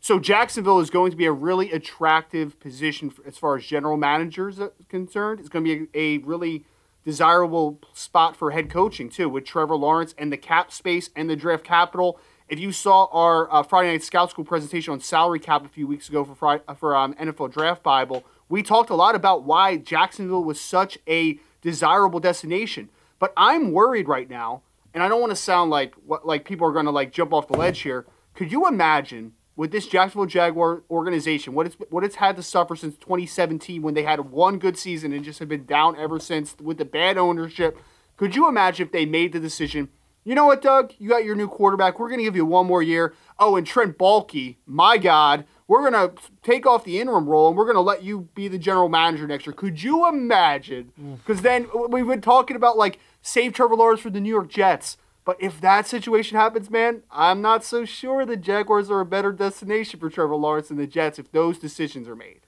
so 0.00 0.18
Jacksonville 0.18 0.80
is 0.80 0.90
going 0.90 1.10
to 1.10 1.16
be 1.16 1.26
a 1.26 1.32
really 1.32 1.70
attractive 1.70 2.58
position 2.58 3.10
for, 3.10 3.26
as 3.26 3.36
far 3.38 3.56
as 3.56 3.64
general 3.64 3.96
managers 3.96 4.58
are 4.58 4.72
concerned. 4.88 5.40
It's 5.40 5.48
going 5.48 5.64
to 5.64 5.86
be 5.86 5.88
a, 5.94 6.16
a 6.16 6.18
really 6.18 6.64
desirable 7.04 7.80
spot 7.92 8.34
for 8.34 8.50
head 8.52 8.70
coaching 8.70 9.10
too, 9.10 9.28
with 9.28 9.44
Trevor 9.44 9.76
Lawrence 9.76 10.14
and 10.16 10.32
the 10.32 10.36
cap 10.38 10.72
space 10.72 11.10
and 11.14 11.28
the 11.28 11.36
draft 11.36 11.64
capital 11.64 12.18
if 12.52 12.60
you 12.60 12.70
saw 12.70 13.06
our 13.06 13.50
uh, 13.50 13.62
Friday 13.62 13.92
Night 13.92 14.02
Scout 14.02 14.28
School 14.28 14.44
presentation 14.44 14.92
on 14.92 15.00
salary 15.00 15.40
cap 15.40 15.64
a 15.64 15.70
few 15.70 15.86
weeks 15.86 16.10
ago 16.10 16.22
for 16.22 16.34
Friday, 16.34 16.62
uh, 16.68 16.74
for 16.74 16.94
um, 16.94 17.14
NFL 17.14 17.50
Draft 17.50 17.82
Bible, 17.82 18.24
we 18.50 18.62
talked 18.62 18.90
a 18.90 18.94
lot 18.94 19.14
about 19.14 19.44
why 19.44 19.78
Jacksonville 19.78 20.44
was 20.44 20.60
such 20.60 20.98
a 21.08 21.38
desirable 21.62 22.20
destination. 22.20 22.90
But 23.18 23.32
I'm 23.38 23.72
worried 23.72 24.06
right 24.06 24.28
now, 24.28 24.60
and 24.92 25.02
I 25.02 25.08
don't 25.08 25.18
want 25.18 25.30
to 25.30 25.36
sound 25.36 25.70
like 25.70 25.94
what 26.04 26.26
like 26.26 26.44
people 26.44 26.66
are 26.66 26.72
going 26.72 26.84
to 26.84 26.90
like 26.90 27.10
jump 27.10 27.32
off 27.32 27.48
the 27.48 27.56
ledge 27.56 27.80
here. 27.80 28.04
Could 28.34 28.52
you 28.52 28.68
imagine 28.68 29.32
with 29.56 29.72
this 29.72 29.86
Jacksonville 29.86 30.26
Jaguar 30.26 30.82
organization, 30.90 31.54
what 31.54 31.64
it's 31.64 31.76
what 31.88 32.04
it's 32.04 32.16
had 32.16 32.36
to 32.36 32.42
suffer 32.42 32.76
since 32.76 32.96
2017 32.98 33.80
when 33.80 33.94
they 33.94 34.02
had 34.02 34.30
one 34.30 34.58
good 34.58 34.76
season 34.76 35.14
and 35.14 35.24
just 35.24 35.38
have 35.38 35.48
been 35.48 35.64
down 35.64 35.96
ever 35.96 36.20
since 36.20 36.54
with 36.60 36.76
the 36.76 36.84
bad 36.84 37.16
ownership. 37.16 37.78
Could 38.18 38.36
you 38.36 38.46
imagine 38.46 38.84
if 38.84 38.92
they 38.92 39.06
made 39.06 39.32
the 39.32 39.40
decision? 39.40 39.88
You 40.24 40.36
know 40.36 40.46
what, 40.46 40.62
Doug? 40.62 40.92
You 40.98 41.08
got 41.08 41.24
your 41.24 41.34
new 41.34 41.48
quarterback. 41.48 41.98
We're 41.98 42.08
going 42.08 42.20
to 42.20 42.24
give 42.24 42.36
you 42.36 42.46
one 42.46 42.66
more 42.66 42.82
year. 42.82 43.12
Oh, 43.38 43.56
and 43.56 43.66
Trent 43.66 43.98
Baalke, 43.98 44.56
my 44.66 44.96
God, 44.96 45.44
we're 45.66 45.90
going 45.90 46.10
to 46.10 46.22
take 46.42 46.64
off 46.64 46.84
the 46.84 47.00
interim 47.00 47.28
role 47.28 47.48
and 47.48 47.56
we're 47.56 47.64
going 47.64 47.76
to 47.76 47.80
let 47.80 48.04
you 48.04 48.28
be 48.34 48.46
the 48.46 48.58
general 48.58 48.88
manager 48.88 49.26
next 49.26 49.46
year. 49.46 49.52
Could 49.52 49.82
you 49.82 50.08
imagine? 50.08 50.92
Mm. 51.00 51.16
Because 51.16 51.42
then 51.42 51.66
we've 51.88 52.06
been 52.06 52.20
talking 52.20 52.56
about 52.56 52.76
like 52.76 53.00
save 53.20 53.52
Trevor 53.52 53.74
Lawrence 53.74 54.00
for 54.00 54.10
the 54.10 54.20
New 54.20 54.28
York 54.28 54.48
Jets. 54.48 54.96
But 55.24 55.36
if 55.40 55.60
that 55.60 55.86
situation 55.86 56.36
happens, 56.36 56.70
man, 56.70 57.02
I'm 57.10 57.40
not 57.40 57.64
so 57.64 57.84
sure 57.84 58.24
the 58.24 58.36
Jaguars 58.36 58.90
are 58.90 59.00
a 59.00 59.06
better 59.06 59.32
destination 59.32 59.98
for 59.98 60.10
Trevor 60.10 60.36
Lawrence 60.36 60.68
than 60.68 60.78
the 60.78 60.86
Jets 60.86 61.18
if 61.18 61.30
those 61.32 61.58
decisions 61.58 62.08
are 62.08 62.16
made. 62.16 62.40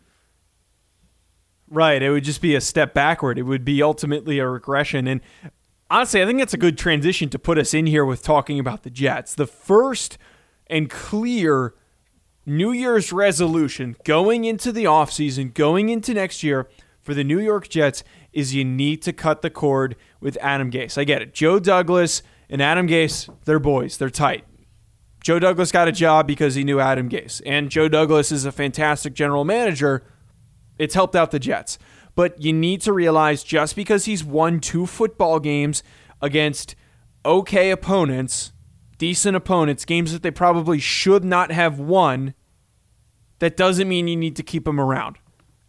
Right. 1.68 2.02
It 2.02 2.10
would 2.10 2.24
just 2.24 2.40
be 2.42 2.54
a 2.54 2.60
step 2.60 2.94
backward. 2.94 3.38
It 3.38 3.42
would 3.42 3.64
be 3.64 3.82
ultimately 3.82 4.38
a 4.38 4.46
regression. 4.48 5.06
And 5.06 5.20
honestly, 5.90 6.22
I 6.22 6.26
think 6.26 6.38
that's 6.38 6.54
a 6.54 6.58
good 6.58 6.78
transition 6.78 7.28
to 7.30 7.38
put 7.38 7.58
us 7.58 7.74
in 7.74 7.86
here 7.86 8.04
with 8.04 8.22
talking 8.22 8.58
about 8.58 8.82
the 8.82 8.90
Jets. 8.90 9.34
The 9.34 9.46
first 9.46 10.18
and 10.66 10.88
clear 10.88 11.74
New 12.46 12.72
Year's 12.72 13.12
resolution 13.12 13.96
going 14.04 14.44
into 14.44 14.72
the 14.72 14.84
offseason, 14.84 15.54
going 15.54 15.88
into 15.88 16.14
next 16.14 16.42
year 16.42 16.68
for 17.02 17.14
the 17.14 17.24
New 17.24 17.38
York 17.38 17.68
Jets 17.68 18.02
is 18.32 18.54
you 18.54 18.64
need 18.64 19.02
to 19.02 19.12
cut 19.12 19.42
the 19.42 19.50
cord 19.50 19.96
with 20.20 20.36
Adam 20.40 20.70
Gase. 20.70 20.98
I 20.98 21.04
get 21.04 21.22
it. 21.22 21.34
Joe 21.34 21.58
Douglas 21.58 22.22
and 22.48 22.60
Adam 22.60 22.88
Gase, 22.88 23.32
they're 23.44 23.58
boys. 23.58 23.96
They're 23.96 24.10
tight. 24.10 24.44
Joe 25.22 25.38
Douglas 25.38 25.72
got 25.72 25.88
a 25.88 25.92
job 25.92 26.26
because 26.26 26.54
he 26.54 26.64
knew 26.64 26.80
Adam 26.80 27.08
Gase. 27.08 27.40
And 27.46 27.70
Joe 27.70 27.88
Douglas 27.88 28.30
is 28.30 28.44
a 28.44 28.52
fantastic 28.52 29.14
general 29.14 29.44
manager. 29.44 30.02
It's 30.78 30.94
helped 30.94 31.16
out 31.16 31.30
the 31.30 31.38
Jets. 31.38 31.78
But 32.14 32.40
you 32.40 32.52
need 32.52 32.80
to 32.82 32.92
realize 32.92 33.42
just 33.42 33.74
because 33.74 34.04
he's 34.04 34.22
won 34.22 34.60
two 34.60 34.86
football 34.86 35.40
games 35.40 35.82
against 36.22 36.76
okay 37.24 37.70
opponents, 37.70 38.52
decent 38.98 39.36
opponents, 39.36 39.84
games 39.84 40.12
that 40.12 40.22
they 40.22 40.30
probably 40.30 40.78
should 40.78 41.24
not 41.24 41.50
have 41.50 41.78
won, 41.78 42.34
that 43.40 43.56
doesn't 43.56 43.88
mean 43.88 44.08
you 44.08 44.16
need 44.16 44.36
to 44.36 44.42
keep 44.42 44.66
him 44.66 44.80
around. 44.80 45.18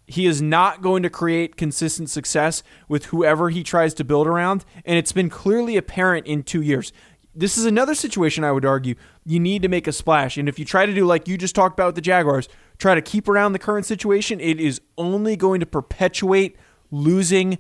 He 0.08 0.28
is 0.28 0.42
not 0.42 0.84
going 0.84 1.02
to 1.02 1.10
create 1.10 1.56
consistent 1.56 2.12
success 2.12 2.62
with 2.88 3.06
whoever 3.06 3.50
he 3.50 3.64
tries 3.64 3.94
to 3.96 4.04
build 4.04 4.28
around, 4.28 4.64
and 4.86 4.98
it's 4.98 5.12
been 5.12 5.30
clearly 5.30 5.78
apparent 5.78 6.28
in 6.28 6.44
two 6.44 6.62
years. 6.62 6.94
This 7.36 7.58
is 7.58 7.66
another 7.66 7.96
situation 7.96 8.44
I 8.44 8.52
would 8.52 8.66
argue 8.66 8.96
you 9.26 9.40
need 9.40 9.62
to 9.64 9.68
make 9.68 9.88
a 9.88 9.92
splash. 9.92 10.38
And 10.38 10.48
if 10.48 10.58
you 10.58 10.66
try 10.66 10.86
to 10.86 10.94
do 10.94 11.06
like 11.06 11.28
you 11.28 11.38
just 11.38 11.56
talked 11.56 11.74
about 11.74 11.88
with 11.88 11.96
the 11.96 12.02
Jaguars, 12.02 12.48
try 12.78 12.96
to 12.96 13.02
keep 13.02 13.28
around 13.28 13.54
the 13.54 13.60
current 13.60 13.86
situation, 13.86 14.40
it 14.40 14.60
is 14.60 14.82
only 14.98 15.36
going 15.36 15.60
to 15.60 15.66
perpetuate 15.66 16.56
losing 16.92 17.58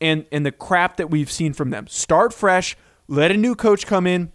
and, 0.00 0.26
and 0.30 0.44
the 0.44 0.52
crap 0.52 0.96
that 0.98 1.10
we've 1.10 1.30
seen 1.30 1.52
from 1.52 1.70
them. 1.70 1.86
Start 1.86 2.34
fresh, 2.34 2.76
let 3.08 3.30
a 3.30 3.36
new 3.36 3.54
coach 3.54 3.86
come 3.86 4.06
in 4.06 4.30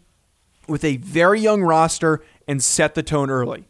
with 0.67 0.84
a 0.84 0.98
very 0.98 1.39
young 1.39 1.63
roster, 1.63 2.24
and 2.48 2.63
set 2.63 2.96
the 2.96 3.03
tone 3.03 3.29
early. 3.29 3.67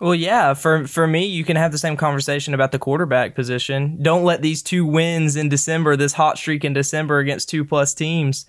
Well, 0.00 0.14
yeah, 0.14 0.54
for 0.54 0.86
for 0.86 1.06
me, 1.06 1.26
you 1.26 1.44
can 1.44 1.56
have 1.56 1.72
the 1.72 1.78
same 1.78 1.96
conversation 1.96 2.54
about 2.54 2.72
the 2.72 2.78
quarterback 2.78 3.34
position. 3.34 3.98
Don't 4.02 4.24
let 4.24 4.40
these 4.40 4.62
two 4.62 4.86
wins 4.86 5.36
in 5.36 5.50
December, 5.50 5.94
this 5.94 6.14
hot 6.14 6.38
streak 6.38 6.64
in 6.64 6.72
December 6.72 7.18
against 7.18 7.50
two 7.50 7.64
plus 7.66 7.92
teams, 7.92 8.46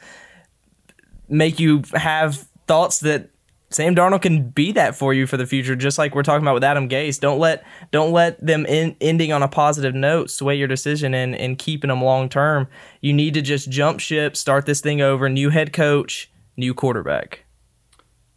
make 1.31 1.59
you 1.59 1.81
have 1.93 2.47
thoughts 2.67 2.99
that 2.99 3.29
Sam 3.71 3.95
Darnold 3.95 4.21
can 4.21 4.49
be 4.49 4.73
that 4.73 4.97
for 4.97 5.13
you 5.13 5.25
for 5.25 5.37
the 5.37 5.45
future, 5.45 5.77
just 5.77 5.97
like 5.97 6.13
we're 6.13 6.23
talking 6.23 6.43
about 6.43 6.55
with 6.55 6.63
Adam 6.63 6.89
Gase. 6.89 7.19
Don't 7.19 7.39
let 7.39 7.63
don't 7.91 8.11
let 8.11 8.45
them 8.45 8.65
in, 8.65 8.97
ending 8.99 9.31
on 9.31 9.41
a 9.41 9.47
positive 9.47 9.95
note 9.95 10.29
sway 10.29 10.55
your 10.55 10.67
decision 10.67 11.13
and 11.13 11.33
and 11.33 11.57
keeping 11.57 11.87
them 11.87 12.03
long 12.03 12.27
term. 12.27 12.67
You 12.99 13.13
need 13.13 13.33
to 13.35 13.41
just 13.41 13.71
jump 13.71 14.01
ship, 14.01 14.35
start 14.35 14.65
this 14.65 14.81
thing 14.81 15.01
over. 15.01 15.29
New 15.29 15.49
head 15.49 15.71
coach, 15.71 16.29
new 16.57 16.73
quarterback. 16.73 17.45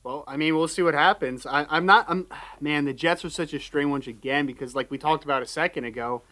Well, 0.04 0.22
I 0.28 0.36
mean, 0.36 0.54
we'll 0.54 0.68
see 0.68 0.82
what 0.82 0.94
happens. 0.94 1.46
I, 1.46 1.66
I'm 1.68 1.86
not. 1.86 2.04
I'm 2.08 2.28
man. 2.60 2.84
The 2.84 2.92
Jets 2.92 3.24
are 3.24 3.30
such 3.30 3.54
a 3.54 3.60
strange 3.60 3.90
one 3.90 4.02
again 4.06 4.46
because, 4.46 4.76
like 4.76 4.90
we 4.90 4.98
talked 4.98 5.24
about 5.24 5.42
a 5.42 5.46
second 5.46 5.84
ago, 5.84 6.22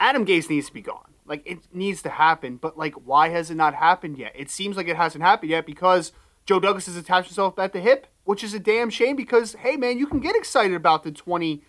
Adam 0.00 0.24
Gase 0.26 0.48
needs 0.48 0.66
to 0.68 0.72
be 0.72 0.80
gone. 0.80 1.12
Like 1.26 1.42
it 1.46 1.58
needs 1.72 2.02
to 2.02 2.08
happen, 2.08 2.56
but 2.56 2.76
like, 2.76 2.94
why 2.94 3.28
has 3.28 3.50
it 3.50 3.54
not 3.54 3.74
happened 3.74 4.18
yet? 4.18 4.32
It 4.34 4.50
seems 4.50 4.76
like 4.76 4.88
it 4.88 4.96
hasn't 4.96 5.22
happened 5.22 5.50
yet 5.50 5.64
because 5.66 6.10
Joe 6.46 6.58
Douglas 6.58 6.86
has 6.86 6.96
attached 6.96 7.28
himself 7.28 7.56
at 7.58 7.72
the 7.72 7.80
hip, 7.80 8.08
which 8.24 8.42
is 8.42 8.52
a 8.54 8.58
damn 8.58 8.90
shame. 8.90 9.14
Because 9.14 9.54
hey, 9.54 9.76
man, 9.76 9.98
you 9.98 10.06
can 10.06 10.18
get 10.18 10.34
excited 10.34 10.74
about 10.74 11.04
the 11.04 11.12
20, 11.12 11.62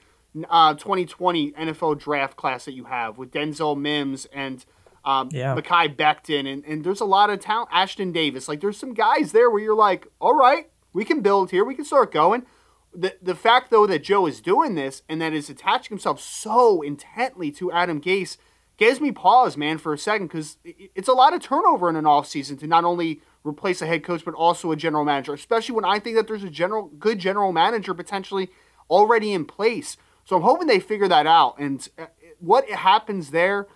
uh, 0.50 0.74
2020 0.74 1.52
NFL 1.52 2.00
draft 2.00 2.38
class 2.38 2.66
that 2.66 2.74
you 2.74 2.86
have 2.86 3.18
with 3.18 3.32
Denzel 3.32 3.78
Mims 3.80 4.26
and. 4.34 4.66
Um, 5.04 5.30
Yeah. 5.32 5.56
Mekhi 5.56 5.96
Becton, 5.96 6.46
and, 6.52 6.64
and 6.64 6.84
there's 6.84 7.02
a 7.02 7.06
lot 7.06 7.32
of 7.32 7.40
talent. 7.40 7.72
Ashtyn 7.72 8.14
Davis, 8.14 8.48
like 8.48 8.62
there's 8.62 8.78
some 8.78 8.94
guys 8.94 9.32
there 9.32 9.50
where 9.50 9.60
you're 9.60 9.76
like, 9.76 10.06
all 10.20 10.36
right, 10.36 10.70
we 10.94 11.04
can 11.06 11.22
build 11.22 11.50
here, 11.50 11.66
we 11.66 11.74
can 11.74 11.86
start 11.86 12.12
going. 12.12 12.46
The 12.94 13.16
the 13.22 13.36
fact 13.36 13.72
though 13.72 13.88
that 13.88 14.04
Joe 14.04 14.26
is 14.26 14.42
doing 14.42 14.76
this 14.76 15.04
and 15.08 15.22
that 15.22 15.34
is 15.34 15.50
attaching 15.50 15.90
himself 15.90 16.20
so 16.20 16.82
intently 16.82 17.52
to 17.52 17.72
Adam 17.72 18.02
Gase 18.02 18.38
gives 18.78 19.00
me 19.00 19.12
pause, 19.12 19.56
man, 19.56 19.78
for 19.78 19.94
a 19.94 19.98
second 19.98 20.28
because 20.28 20.58
it's 20.64 21.08
a 21.08 21.14
lot 21.14 21.34
of 21.34 21.42
turnover 21.42 21.90
in 21.90 21.96
an 21.96 22.06
offseason 22.06 22.60
to 22.60 22.68
not 22.68 22.84
only 22.84 23.22
replace 23.44 23.82
a 23.82 23.86
head 23.86 24.04
coach 24.04 24.26
but 24.26 24.34
also 24.34 24.72
a 24.72 24.76
general 24.76 25.06
manager, 25.06 25.34
especially 25.34 25.76
when 25.76 25.86
I 25.86 26.00
think 26.00 26.16
that 26.18 26.28
there's 26.28 26.44
a 26.44 26.50
general 26.50 26.92
good 27.00 27.20
general 27.20 27.54
manager 27.54 27.94
potentially 27.94 28.50
already 28.90 29.34
in 29.34 29.46
place. 29.46 29.98
So 30.26 30.36
I'm 30.36 30.42
hoping 30.42 30.68
they 30.68 30.80
figure 30.80 31.08
that 31.08 31.28
out 31.28 31.60
and 31.60 31.88
uh, 31.98 32.08
what 32.40 32.70
happens 32.70 33.30
there 33.32 33.68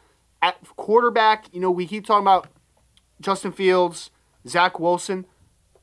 at 0.41 0.57
quarterback. 0.75 1.45
You 1.53 1.62
know, 1.62 1.72
we 1.72 1.88
keep 1.88 2.05
talking 2.05 2.24
about 2.24 2.48
Justin 3.22 3.51
Fields, 3.51 4.12
Zach 4.48 4.79
Wilson. 4.79 5.25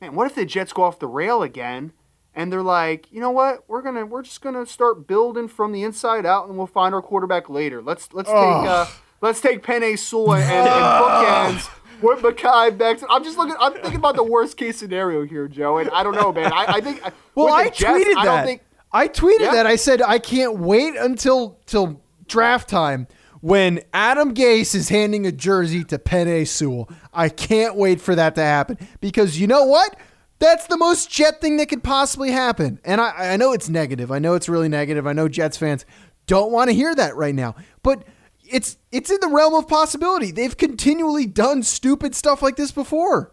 Man, 0.01 0.15
what 0.15 0.27
if 0.27 0.35
the 0.35 0.45
Jets 0.45 0.73
go 0.73 0.83
off 0.83 0.99
the 0.99 1.07
rail 1.07 1.43
again 1.43 1.93
and 2.35 2.53
they're 2.53 2.63
like, 2.63 3.11
you 3.13 3.21
know 3.21 3.31
what, 3.31 3.65
we're 3.69 3.83
gonna 3.83 4.07
we're 4.07 4.23
just 4.23 4.41
gonna 4.41 4.67
start 4.67 5.07
building 5.07 5.49
from 5.49 5.73
the 5.73 5.83
inside 5.83 6.25
out 6.27 6.49
and 6.49 6.57
we'll 6.57 6.67
find 6.67 6.95
our 6.95 7.03
quarterback 7.03 7.49
later. 7.49 7.83
Let's 7.83 8.13
let's 8.13 8.29
take 8.29 8.37
uh, 8.37 8.87
let's 9.21 9.41
take 9.41 9.63
Penei 9.63 9.99
Sewell 9.99 10.35
and, 10.35 10.45
and 10.45 10.69
bookends 10.69 11.71
with 12.01 12.21
Mekhi 12.21 12.77
Becton. 12.77 13.05
I'm 13.11 13.23
just 13.25 13.37
looking. 13.39 13.55
I'm 13.61 13.73
thinking 13.75 13.97
about 13.97 14.17
the 14.17 14.25
worst 14.25 14.57
case 14.57 14.79
scenario 14.79 15.23
here, 15.25 15.47
Joe. 15.49 15.79
And 15.79 15.91
I 15.91 16.03
don't 16.03 16.15
know, 16.15 16.33
man. 16.33 16.53
I, 16.53 16.65
I 16.69 16.81
think 16.81 17.03
Well, 17.35 17.53
I 17.53 17.69
Jets, 17.69 17.83
tweeted 18.05 18.17
I 18.17 18.25
that. 18.27 18.47
think 18.47 18.63
I 18.93 19.09
tweeted 19.09 19.41
Yeah. 19.41 19.53
that. 19.53 19.67
I 19.67 19.77
said 19.77 20.03
I 20.03 20.19
can't 20.19 20.59
wait 20.59 20.97
until 20.97 21.59
till 21.67 22.01
draft 22.29 22.69
time 22.69 23.07
when 23.41 23.81
Adam 23.93 24.35
Gase 24.35 24.75
is 24.75 24.89
handing 24.89 25.27
a 25.27 25.33
jersey 25.33 25.85
to 25.85 25.99
Penei 25.99 26.47
Sewell. 26.47 26.89
I 27.13 27.29
can't 27.29 27.77
wait 27.77 28.01
for 28.01 28.15
that 28.15 28.35
to 28.37 28.41
happen 28.43 28.79
because 29.01 29.39
you 29.39 29.47
know 29.47 29.65
what? 29.65 29.97
That's 30.43 30.67
the 30.67 30.77
most 30.77 31.09
Jet 31.09 31.41
thing 31.41 31.57
that 31.59 31.69
could 31.69 31.85
possibly 31.85 32.33
happen. 32.33 32.81
And 32.85 33.01
I, 33.01 33.35
I 33.35 33.37
know 33.37 33.53
it's 33.53 33.69
negative. 33.69 34.11
I 34.11 34.19
know 34.19 34.35
it's 34.35 34.49
really 34.49 34.69
negative. 34.69 35.07
I 35.07 35.13
know 35.13 35.29
Jets 35.29 35.57
fans 35.57 35.87
don't 36.27 36.51
want 36.51 36.69
to 36.69 36.75
hear 36.75 36.93
that 36.97 37.15
right 37.15 37.35
now. 37.35 37.55
But 37.85 38.05
it's 38.45 38.77
it's 38.91 39.09
in 39.09 39.19
the 39.21 39.29
realm 39.29 39.55
of 39.55 39.69
possibility. 39.69 40.33
They've 40.33 40.57
continually 40.57 41.27
done 41.27 41.63
stupid 41.63 42.17
stuff 42.17 42.43
like 42.43 42.57
this 42.57 42.73
before. 42.73 43.31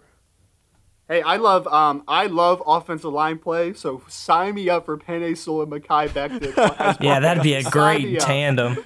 Hey, 1.07 1.23
I 1.23 1.37
love 1.37 1.65
um 1.67 2.03
I 2.07 2.27
love 2.27 2.61
offensive 2.67 3.11
line 3.11 3.39
play, 3.39 3.73
so 3.73 4.03
sign 4.07 4.53
me 4.53 4.69
up 4.69 4.85
for 4.85 4.95
Penei 4.95 5.35
Sewell 5.35 5.63
and 5.63 5.71
Mekhi 5.71 6.13
Beckett. 6.13 6.55
Yeah, 7.01 7.19
that'd 7.19 7.41
be 7.41 7.55
a 7.55 7.63
Sign 7.63 7.95
me 7.97 8.03
great 8.03 8.21
up. 8.21 8.27
tandem. 8.27 8.77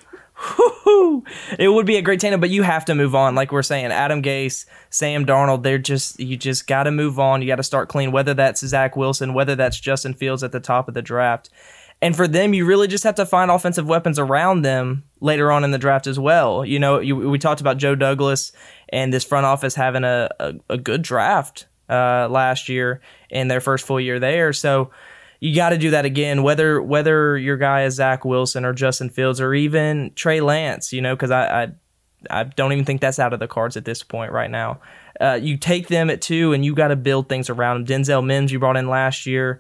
Woo-hoo. 0.57 1.23
it 1.59 1.69
would 1.69 1.85
be 1.85 1.97
a 1.97 2.01
great 2.01 2.19
tandem, 2.19 2.41
but 2.41 2.49
you 2.49 2.63
have 2.63 2.85
to 2.85 2.95
move 2.95 3.15
on. 3.15 3.35
Like 3.35 3.51
we're 3.51 3.61
saying, 3.61 3.87
Adam 3.87 4.21
Gase, 4.21 4.65
Sam 4.89 5.25
Darnold, 5.25 5.63
they're 5.63 5.77
just 5.77 6.19
you 6.19 6.35
just 6.35 6.67
got 6.67 6.83
to 6.83 6.91
move 6.91 7.19
on. 7.19 7.41
You 7.41 7.47
got 7.47 7.57
to 7.57 7.63
start 7.63 7.89
clean. 7.89 8.11
Whether 8.11 8.33
that's 8.33 8.65
Zach 8.65 8.95
Wilson, 8.95 9.33
whether 9.33 9.55
that's 9.55 9.79
Justin 9.79 10.13
Fields 10.13 10.43
at 10.43 10.51
the 10.51 10.59
top 10.59 10.87
of 10.87 10.93
the 10.93 11.01
draft, 11.01 11.49
and 12.01 12.15
for 12.15 12.27
them, 12.27 12.53
you 12.53 12.65
really 12.65 12.87
just 12.87 13.03
have 13.05 13.15
to 13.15 13.25
find 13.25 13.49
offensive 13.49 13.87
weapons 13.87 14.19
around 14.19 14.63
them 14.63 15.03
later 15.21 15.51
on 15.51 15.63
in 15.63 15.71
the 15.71 15.77
draft 15.77 16.07
as 16.07 16.19
well. 16.19 16.65
You 16.65 16.79
know, 16.79 16.99
you, 16.99 17.15
we 17.15 17.39
talked 17.39 17.61
about 17.61 17.77
Joe 17.77 17.95
Douglas 17.95 18.51
and 18.89 19.13
this 19.13 19.23
front 19.23 19.45
office 19.45 19.75
having 19.75 20.03
a 20.03 20.29
a, 20.39 20.53
a 20.69 20.77
good 20.77 21.01
draft 21.03 21.67
uh, 21.89 22.27
last 22.29 22.69
year 22.69 23.01
in 23.29 23.47
their 23.47 23.61
first 23.61 23.85
full 23.85 23.99
year 23.99 24.19
there. 24.19 24.51
So 24.51 24.91
you 25.43 25.53
got 25.53 25.71
to 25.71 25.77
do 25.77 25.89
that 25.89 26.05
again. 26.05 26.41
Whether 26.41 26.81
whether 26.81 27.37
your 27.37 27.57
guy 27.57 27.83
is 27.83 27.95
Zach 27.95 28.23
Wilson 28.23 28.63
or 28.63 28.71
Justin 28.71 29.09
Fields 29.09 29.41
or 29.41 29.53
even 29.53 30.13
Trey 30.15 30.39
Lance, 30.39 30.93
you 30.93 31.01
know, 31.01 31.17
because 31.17 31.31
I, 31.31 31.63
I 31.63 31.71
I 32.29 32.43
don't 32.45 32.71
even 32.71 32.85
think 32.85 33.01
that's 33.01 33.19
out 33.19 33.33
of 33.33 33.41
the 33.41 33.47
cards 33.47 33.75
at 33.75 33.83
this 33.83 34.03
point 34.03 34.31
right 34.31 34.49
now. 34.49 34.79
Uh, 35.19 35.37
you 35.41 35.57
take 35.57 35.89
them 35.89 36.09
at 36.09 36.21
two, 36.21 36.53
and 36.53 36.63
you 36.63 36.73
got 36.73 36.87
to 36.87 36.95
build 36.95 37.27
things 37.27 37.49
around 37.49 37.85
them. 37.85 38.03
Denzel 38.03 38.25
Mims, 38.25 38.53
you 38.53 38.59
brought 38.59 38.77
in 38.77 38.87
last 38.87 39.25
year. 39.25 39.59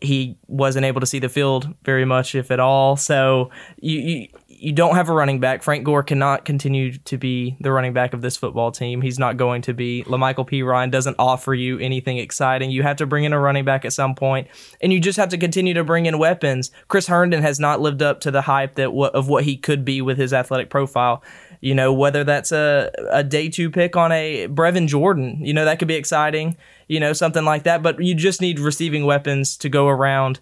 He 0.00 0.38
wasn't 0.46 0.86
able 0.86 1.00
to 1.00 1.06
see 1.06 1.18
the 1.18 1.28
field 1.28 1.74
very 1.84 2.06
much, 2.06 2.34
if 2.34 2.50
at 2.50 2.58
all. 2.58 2.96
So 2.96 3.50
you 3.82 3.98
you, 3.98 4.28
you 4.62 4.72
don't 4.72 4.94
have 4.94 5.08
a 5.08 5.12
running 5.12 5.40
back. 5.40 5.60
Frank 5.64 5.82
Gore 5.82 6.04
cannot 6.04 6.44
continue 6.44 6.96
to 6.98 7.18
be 7.18 7.56
the 7.60 7.72
running 7.72 7.92
back 7.92 8.14
of 8.14 8.22
this 8.22 8.36
football 8.36 8.70
team. 8.70 9.02
He's 9.02 9.18
not 9.18 9.36
going 9.36 9.60
to 9.62 9.74
be. 9.74 10.04
La'Mical 10.04 10.48
Perine 10.48 10.88
doesn't 10.88 11.16
offer 11.18 11.52
you 11.52 11.80
anything 11.80 12.18
exciting. 12.18 12.70
You 12.70 12.84
have 12.84 12.96
to 12.98 13.06
bring 13.06 13.24
in 13.24 13.32
a 13.32 13.40
running 13.40 13.64
back 13.64 13.84
at 13.84 13.92
some 13.92 14.14
point, 14.14 14.46
and 14.80 14.92
you 14.92 15.00
just 15.00 15.18
have 15.18 15.30
to 15.30 15.38
continue 15.38 15.74
to 15.74 15.82
bring 15.82 16.06
in 16.06 16.16
weapons. 16.16 16.70
Chris 16.86 17.08
Herndon 17.08 17.42
has 17.42 17.58
not 17.58 17.80
lived 17.80 18.02
up 18.02 18.20
to 18.20 18.30
the 18.30 18.42
hype 18.42 18.76
that 18.76 18.90
of 18.90 19.28
what 19.28 19.42
he 19.42 19.56
could 19.56 19.84
be 19.84 20.00
with 20.00 20.16
his 20.16 20.32
athletic 20.32 20.70
profile. 20.70 21.24
You 21.60 21.74
know, 21.74 21.92
whether 21.92 22.22
that's 22.22 22.52
a, 22.52 22.92
a 23.10 23.24
day 23.24 23.48
two 23.48 23.68
pick 23.68 23.96
on 23.96 24.12
a 24.12 24.46
Brevin 24.46 24.86
Jordan, 24.86 25.44
you 25.44 25.52
know, 25.52 25.64
that 25.64 25.80
could 25.80 25.88
be 25.88 25.96
exciting, 25.96 26.56
you 26.86 27.00
know, 27.00 27.12
something 27.12 27.44
like 27.44 27.64
that. 27.64 27.82
But 27.82 28.00
you 28.00 28.14
just 28.14 28.40
need 28.40 28.60
receiving 28.60 29.06
weapons 29.06 29.56
to 29.58 29.68
go 29.68 29.88
around 29.88 30.38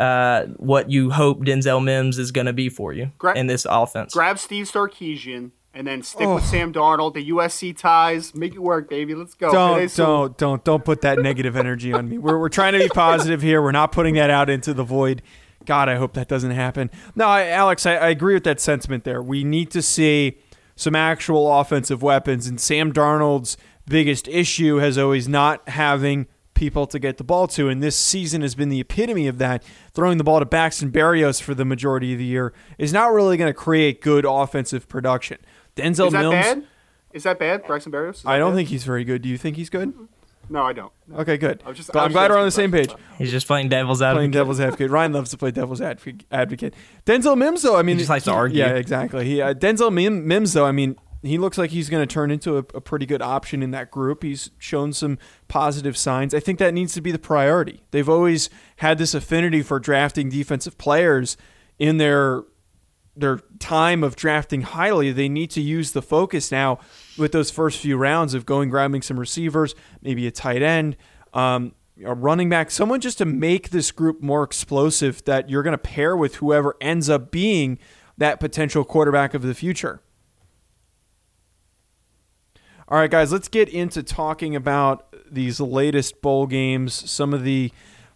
uh, 0.00 0.46
what 0.56 0.90
you 0.90 1.10
hope 1.10 1.40
Denzel 1.40 1.84
Mims 1.84 2.18
is 2.18 2.32
going 2.32 2.46
to 2.46 2.54
be 2.54 2.70
for 2.70 2.92
you 2.92 3.12
Gra- 3.18 3.36
in 3.36 3.46
this 3.46 3.66
offense. 3.68 4.14
Grab 4.14 4.38
Steve 4.38 4.64
Sarkisian 4.64 5.50
and 5.74 5.86
then 5.86 6.02
stick 6.02 6.26
with 6.26 6.44
Sam 6.44 6.72
Darnold, 6.72 7.14
the 7.14 7.30
USC 7.30 7.76
ties. 7.76 8.34
Make 8.34 8.54
it 8.54 8.60
work, 8.60 8.88
baby. 8.88 9.14
Let's 9.14 9.34
go. 9.34 9.52
Don't 9.52 9.78
Today, 9.78 9.92
don't 9.94 10.38
don't 10.38 10.64
don't 10.64 10.84
put 10.84 11.02
that 11.02 11.18
negative 11.18 11.54
energy 11.54 11.92
on 11.92 12.08
me. 12.08 12.16
We're 12.16 12.38
we're 12.38 12.48
trying 12.48 12.72
to 12.72 12.78
be 12.78 12.88
positive 12.88 13.42
here. 13.42 13.60
We're 13.60 13.72
not 13.72 13.92
putting 13.92 14.14
that 14.14 14.30
out 14.30 14.48
into 14.48 14.72
the 14.72 14.84
void. 14.84 15.20
God, 15.66 15.90
I 15.90 15.96
hope 15.96 16.14
that 16.14 16.26
doesn't 16.26 16.52
happen. 16.52 16.90
No, 17.14 17.26
I, 17.26 17.48
Alex, 17.48 17.84
I, 17.84 17.96
I 17.96 18.08
agree 18.08 18.32
with 18.32 18.44
that 18.44 18.58
sentiment 18.58 19.04
there. 19.04 19.22
We 19.22 19.44
need 19.44 19.70
to 19.72 19.82
see 19.82 20.38
some 20.74 20.96
actual 20.96 21.52
offensive 21.60 22.02
weapons, 22.02 22.46
and 22.46 22.58
Sam 22.58 22.90
Darnold's 22.90 23.58
biggest 23.86 24.26
issue 24.28 24.76
has 24.76 24.96
always 24.96 25.28
not 25.28 25.68
having 25.68 26.26
people 26.60 26.86
to 26.86 26.98
get 27.00 27.16
the 27.16 27.24
ball 27.24 27.48
to, 27.48 27.68
and 27.68 27.82
this 27.82 27.96
season 27.96 28.42
has 28.42 28.54
been 28.54 28.68
the 28.68 28.78
epitome 28.80 29.26
of 29.26 29.38
that. 29.38 29.64
Throwing 29.94 30.18
the 30.18 30.24
ball 30.24 30.38
to 30.38 30.44
Braxton 30.46 30.92
Berrios 30.92 31.42
for 31.42 31.54
the 31.54 31.64
majority 31.64 32.12
of 32.12 32.18
the 32.20 32.24
year 32.24 32.52
is 32.78 32.92
not 32.92 33.12
really 33.12 33.36
going 33.36 33.48
to 33.50 33.54
create 33.54 34.00
good 34.00 34.24
offensive 34.24 34.88
production. 34.88 35.38
Denzel 35.74 36.06
Is 36.08 36.12
that 36.12 36.20
Mills. 36.20 36.32
bad? 36.34 36.64
Is 37.12 37.22
that 37.24 37.38
bad, 37.40 37.66
Braxton 37.66 37.90
Berrios? 37.90 38.16
Is 38.16 38.22
I 38.26 38.38
don't 38.38 38.52
bad? 38.52 38.56
think 38.58 38.68
he's 38.68 38.84
very 38.84 39.02
good. 39.02 39.22
Do 39.22 39.28
you 39.28 39.36
think 39.38 39.56
he's 39.56 39.70
good? 39.70 39.92
No, 40.48 40.62
I 40.64 40.72
don't. 40.72 40.92
Okay, 41.14 41.36
good. 41.36 41.62
I 41.64 41.68
was 41.68 41.76
just- 41.76 41.92
But 41.92 42.00
I 42.00 42.04
I'm 42.04 42.12
glad 42.12 42.22
just 42.28 42.30
we're 42.34 42.38
on 42.40 42.44
the 42.44 42.50
same 42.50 42.72
page. 42.72 42.90
He's 43.18 43.30
just 43.30 43.46
playing 43.46 43.68
devil's 43.68 44.02
advocate. 44.02 44.16
Playing 44.16 44.28
advocate. 44.30 44.40
devil's 44.40 44.60
advocate. 44.60 44.90
Ryan 44.90 45.12
loves 45.12 45.30
to 45.30 45.36
play 45.38 45.50
devil's 45.52 45.80
advocate. 45.80 46.74
Denzel 47.06 47.38
Mims, 47.38 47.62
though, 47.62 47.76
I 47.76 47.82
mean, 47.82 47.96
He 47.96 48.00
just 48.00 48.10
likes 48.10 48.24
to 48.24 48.32
argue. 48.32 48.58
Yeah, 48.58 48.70
exactly. 48.74 49.24
He 49.24 49.40
uh, 49.40 49.54
Denzel 49.54 49.92
Mim- 49.92 50.26
Mims, 50.26 50.52
though, 50.52 50.66
I 50.66 50.72
mean, 50.72 50.96
he 51.22 51.38
looks 51.38 51.58
like 51.58 51.70
he's 51.70 51.90
going 51.90 52.06
to 52.06 52.12
turn 52.12 52.30
into 52.30 52.56
a, 52.56 52.64
a 52.74 52.80
pretty 52.80 53.06
good 53.06 53.22
option 53.22 53.62
in 53.62 53.70
that 53.72 53.90
group. 53.90 54.22
He's 54.22 54.50
shown 54.58 54.92
some 54.92 55.18
positive 55.48 55.96
signs. 55.96 56.34
I 56.34 56.40
think 56.40 56.58
that 56.58 56.72
needs 56.72 56.94
to 56.94 57.00
be 57.00 57.12
the 57.12 57.18
priority. 57.18 57.82
They've 57.90 58.08
always 58.08 58.48
had 58.76 58.98
this 58.98 59.14
affinity 59.14 59.62
for 59.62 59.78
drafting 59.78 60.30
defensive 60.30 60.78
players 60.78 61.36
in 61.78 61.98
their 61.98 62.44
their 63.16 63.38
time 63.58 64.02
of 64.02 64.16
drafting 64.16 64.62
highly, 64.62 65.12
they 65.12 65.28
need 65.28 65.50
to 65.50 65.60
use 65.60 65.92
the 65.92 66.02
focus 66.02 66.50
now 66.50 66.78
with 67.18 67.32
those 67.32 67.50
first 67.50 67.78
few 67.78 67.96
rounds 67.96 68.34
of 68.34 68.46
going 68.46 68.70
grabbing 68.70 69.02
some 69.02 69.18
receivers, 69.18 69.74
maybe 70.00 70.26
a 70.26 70.30
tight 70.30 70.62
end, 70.62 70.96
um, 71.34 71.74
a 72.04 72.14
running 72.14 72.48
back, 72.48 72.70
someone 72.70 73.00
just 73.00 73.18
to 73.18 73.24
make 73.24 73.70
this 73.70 73.90
group 73.90 74.22
more 74.22 74.42
explosive 74.42 75.24
that 75.24 75.50
you're 75.50 75.62
going 75.62 75.72
to 75.72 75.78
pair 75.78 76.16
with 76.16 76.36
whoever 76.36 76.76
ends 76.80 77.10
up 77.10 77.30
being 77.30 77.78
that 78.16 78.40
potential 78.40 78.84
quarterback 78.84 79.34
of 79.34 79.42
the 79.42 79.54
future. 79.54 80.00
All 82.92 82.98
right, 82.98 83.08
guys, 83.08 83.30
let's 83.30 83.46
get 83.46 83.68
into 83.68 84.02
talking 84.02 84.56
about 84.56 85.14
these 85.30 85.60
latest 85.60 86.20
bowl 86.20 86.48
games, 86.48 87.08
some 87.08 87.32
of 87.32 87.44
the 87.44 87.70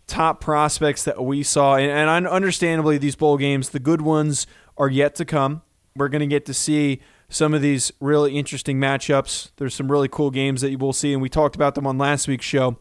top 0.09 0.41
prospects 0.41 1.05
that 1.05 1.25
we 1.25 1.45
saw. 1.45 1.77
And, 1.77 2.11
and 2.11 2.27
understandably, 2.27 2.99
these 2.99 3.15
bowl 3.15 3.37
games, 3.37 3.69
the 3.69 3.79
good 3.79 4.03
ones 4.03 4.49
are 4.77 4.89
yet 4.89 5.15
to 5.15 5.25
come. 5.25 5.63
We're 5.95 6.09
going 6.09 6.23
to 6.23 6.27
get 6.27 6.45
to 6.47 6.55
see 6.55 7.01
some 7.29 7.55
of 7.55 7.63
these 7.63 7.93
really 8.01 8.37
interesting 8.37 8.81
matchups. 8.81 9.53
There's 9.59 9.77
some 9.77 9.93
really 9.93 10.09
cool 10.09 10.33
games 10.33 10.61
that 10.63 10.71
you 10.71 10.79
will 10.79 10.93
see, 10.93 11.13
and 11.13 11.23
we 11.23 11.29
talked 11.29 11.55
about 11.55 11.77
them 11.77 11.87
on 11.87 11.97
last 11.97 12.27
week's 12.27 12.45
show. 12.45 12.77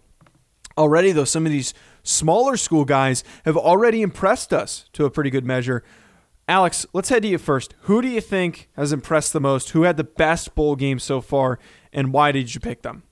Already, 0.75 1.11
though, 1.11 1.25
some 1.25 1.45
of 1.45 1.51
these 1.51 1.75
smaller 2.01 2.57
school 2.57 2.85
guys 2.85 3.23
have 3.45 3.55
already 3.55 4.01
impressed 4.01 4.51
us 4.51 4.89
to 4.93 5.05
a 5.05 5.11
pretty 5.11 5.29
good 5.29 5.45
measure. 5.45 5.83
Alex, 6.47 6.85
let's 6.93 7.09
head 7.09 7.23
to 7.23 7.27
you 7.29 7.37
first. 7.37 7.73
Who 7.81 8.01
do 8.01 8.07
you 8.07 8.21
think 8.21 8.69
has 8.75 8.91
impressed 8.91 9.33
the 9.33 9.39
most? 9.39 9.69
Who 9.71 9.83
had 9.83 9.97
the 9.97 10.03
best 10.03 10.55
bowl 10.55 10.75
game 10.75 10.99
so 10.99 11.21
far, 11.21 11.59
and 11.93 12.11
why 12.11 12.31
did 12.31 12.53
you 12.53 12.59
pick 12.59 12.81
them? 12.81 13.03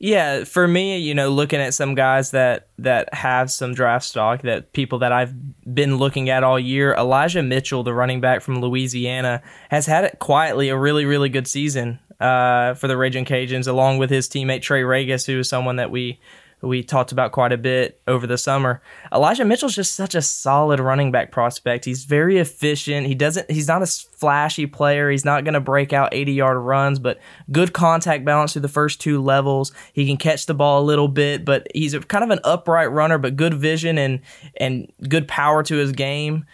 Yeah, 0.00 0.42
for 0.44 0.66
me, 0.66 0.98
you 0.98 1.14
know, 1.14 1.30
looking 1.30 1.60
at 1.60 1.72
some 1.72 1.94
guys 1.94 2.32
that 2.32 2.68
that 2.78 3.14
have 3.14 3.50
some 3.50 3.72
draft 3.72 4.04
stock, 4.04 4.42
that 4.42 4.72
people 4.72 4.98
that 4.98 5.12
I've 5.12 5.32
been 5.72 5.96
looking 5.96 6.28
at 6.28 6.42
all 6.42 6.58
year, 6.58 6.92
Elijah 6.94 7.42
Mitchell, 7.42 7.84
the 7.84 7.94
running 7.94 8.20
back 8.20 8.42
from 8.42 8.60
Louisiana, 8.60 9.40
has 9.70 9.86
had 9.86 10.04
it 10.04 10.18
quietly 10.18 10.68
a 10.68 10.76
really 10.76 11.04
really 11.04 11.28
good 11.28 11.46
season 11.46 12.00
uh, 12.18 12.74
for 12.74 12.88
the 12.88 12.96
Raging 12.96 13.24
Cajuns, 13.24 13.68
along 13.68 13.98
with 13.98 14.10
his 14.10 14.28
teammate 14.28 14.62
Trey 14.62 14.82
Ragas, 14.82 15.26
who 15.26 15.38
is 15.38 15.48
someone 15.48 15.76
that 15.76 15.92
we 15.92 16.18
we 16.64 16.82
talked 16.82 17.12
about 17.12 17.32
quite 17.32 17.52
a 17.52 17.58
bit 17.58 18.00
over 18.06 18.26
the 18.26 18.38
summer. 18.38 18.82
Elijah 19.12 19.44
Mitchell's 19.44 19.74
just 19.74 19.94
such 19.94 20.14
a 20.14 20.22
solid 20.22 20.80
running 20.80 21.12
back 21.12 21.30
prospect. 21.30 21.84
He's 21.84 22.04
very 22.04 22.38
efficient. 22.38 23.06
He 23.06 23.14
doesn't 23.14 23.50
he's 23.50 23.68
not 23.68 23.82
a 23.82 23.86
flashy 23.86 24.66
player. 24.66 25.10
He's 25.10 25.24
not 25.24 25.44
going 25.44 25.54
to 25.54 25.60
break 25.60 25.92
out 25.92 26.12
80-yard 26.12 26.58
runs, 26.58 26.98
but 26.98 27.20
good 27.52 27.72
contact 27.72 28.24
balance 28.24 28.52
through 28.52 28.62
the 28.62 28.68
first 28.68 29.00
two 29.00 29.20
levels. 29.20 29.72
He 29.92 30.06
can 30.06 30.16
catch 30.16 30.46
the 30.46 30.54
ball 30.54 30.82
a 30.82 30.84
little 30.84 31.08
bit, 31.08 31.44
but 31.44 31.66
he's 31.74 31.94
a, 31.94 32.00
kind 32.00 32.24
of 32.24 32.30
an 32.30 32.40
upright 32.44 32.90
runner 32.90 33.18
but 33.18 33.36
good 33.36 33.54
vision 33.54 33.98
and 33.98 34.20
and 34.56 34.90
good 35.08 35.28
power 35.28 35.62
to 35.64 35.76
his 35.76 35.92
game. 35.92 36.46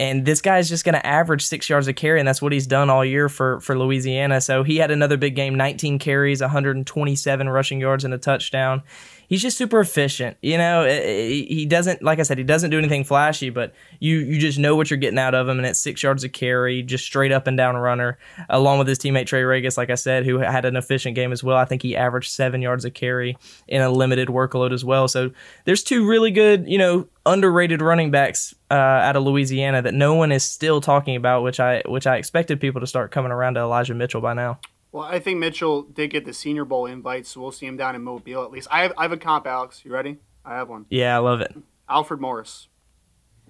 And 0.00 0.24
this 0.24 0.40
guy's 0.40 0.70
just 0.70 0.86
going 0.86 0.94
to 0.94 1.06
average 1.06 1.44
six 1.44 1.68
yards 1.68 1.86
a 1.86 1.92
carry, 1.92 2.18
and 2.18 2.26
that's 2.26 2.40
what 2.40 2.52
he's 2.52 2.66
done 2.66 2.88
all 2.88 3.04
year 3.04 3.28
for, 3.28 3.60
for 3.60 3.78
Louisiana. 3.78 4.40
So 4.40 4.62
he 4.62 4.78
had 4.78 4.90
another 4.90 5.18
big 5.18 5.36
game 5.36 5.56
19 5.56 5.98
carries, 5.98 6.40
127 6.40 7.48
rushing 7.50 7.80
yards, 7.80 8.02
and 8.02 8.14
a 8.14 8.18
touchdown 8.18 8.82
he's 9.30 9.40
just 9.40 9.56
super 9.56 9.80
efficient. 9.80 10.36
You 10.42 10.58
know, 10.58 10.84
he 10.84 11.64
doesn't, 11.64 12.02
like 12.02 12.18
I 12.18 12.22
said, 12.24 12.36
he 12.36 12.44
doesn't 12.44 12.70
do 12.70 12.78
anything 12.78 13.04
flashy, 13.04 13.48
but 13.48 13.72
you 14.00 14.18
you 14.18 14.38
just 14.38 14.58
know 14.58 14.76
what 14.76 14.90
you're 14.90 14.98
getting 14.98 15.18
out 15.18 15.34
of 15.34 15.48
him, 15.48 15.56
and 15.58 15.66
it's 15.66 15.80
six 15.80 16.02
yards 16.02 16.24
of 16.24 16.32
carry, 16.32 16.82
just 16.82 17.04
straight 17.04 17.32
up 17.32 17.46
and 17.46 17.56
down 17.56 17.76
runner, 17.76 18.18
along 18.50 18.78
with 18.78 18.88
his 18.88 18.98
teammate 18.98 19.26
Trey 19.26 19.42
Ragas, 19.42 19.78
like 19.78 19.88
I 19.88 19.94
said, 19.94 20.26
who 20.26 20.38
had 20.38 20.66
an 20.66 20.76
efficient 20.76 21.14
game 21.14 21.32
as 21.32 21.42
well. 21.42 21.56
I 21.56 21.64
think 21.64 21.80
he 21.80 21.96
averaged 21.96 22.30
seven 22.30 22.60
yards 22.60 22.84
of 22.84 22.92
carry 22.92 23.38
in 23.68 23.80
a 23.80 23.88
limited 23.88 24.28
workload 24.28 24.72
as 24.72 24.84
well. 24.84 25.08
So 25.08 25.30
there's 25.64 25.82
two 25.82 26.06
really 26.06 26.32
good, 26.32 26.68
you 26.68 26.76
know, 26.76 27.06
underrated 27.24 27.80
running 27.80 28.10
backs 28.10 28.54
uh, 28.70 28.74
out 28.74 29.16
of 29.16 29.22
Louisiana 29.22 29.80
that 29.80 29.94
no 29.94 30.14
one 30.14 30.32
is 30.32 30.44
still 30.44 30.80
talking 30.80 31.16
about, 31.16 31.42
which 31.42 31.60
I 31.60 31.82
which 31.86 32.06
I 32.06 32.16
expected 32.16 32.60
people 32.60 32.80
to 32.80 32.86
start 32.86 33.12
coming 33.12 33.30
around 33.30 33.54
to 33.54 33.60
Elijah 33.60 33.94
Mitchell 33.94 34.20
by 34.20 34.34
now. 34.34 34.58
Well, 34.92 35.04
I 35.04 35.20
think 35.20 35.38
Mitchell 35.38 35.82
did 35.82 36.10
get 36.10 36.24
the 36.24 36.32
Senior 36.32 36.64
Bowl 36.64 36.86
invite, 36.86 37.26
so 37.26 37.40
we'll 37.40 37.52
see 37.52 37.66
him 37.66 37.76
down 37.76 37.94
in 37.94 38.02
Mobile 38.02 38.42
at 38.42 38.50
least. 38.50 38.68
I 38.70 38.82
have, 38.82 38.92
I 38.98 39.02
have 39.02 39.12
a 39.12 39.16
comp, 39.16 39.46
Alex. 39.46 39.82
You 39.84 39.92
ready? 39.92 40.18
I 40.44 40.56
have 40.56 40.68
one. 40.68 40.86
Yeah, 40.90 41.14
I 41.14 41.18
love 41.18 41.40
it. 41.40 41.54
Alfred 41.88 42.20
Morris. 42.20 42.68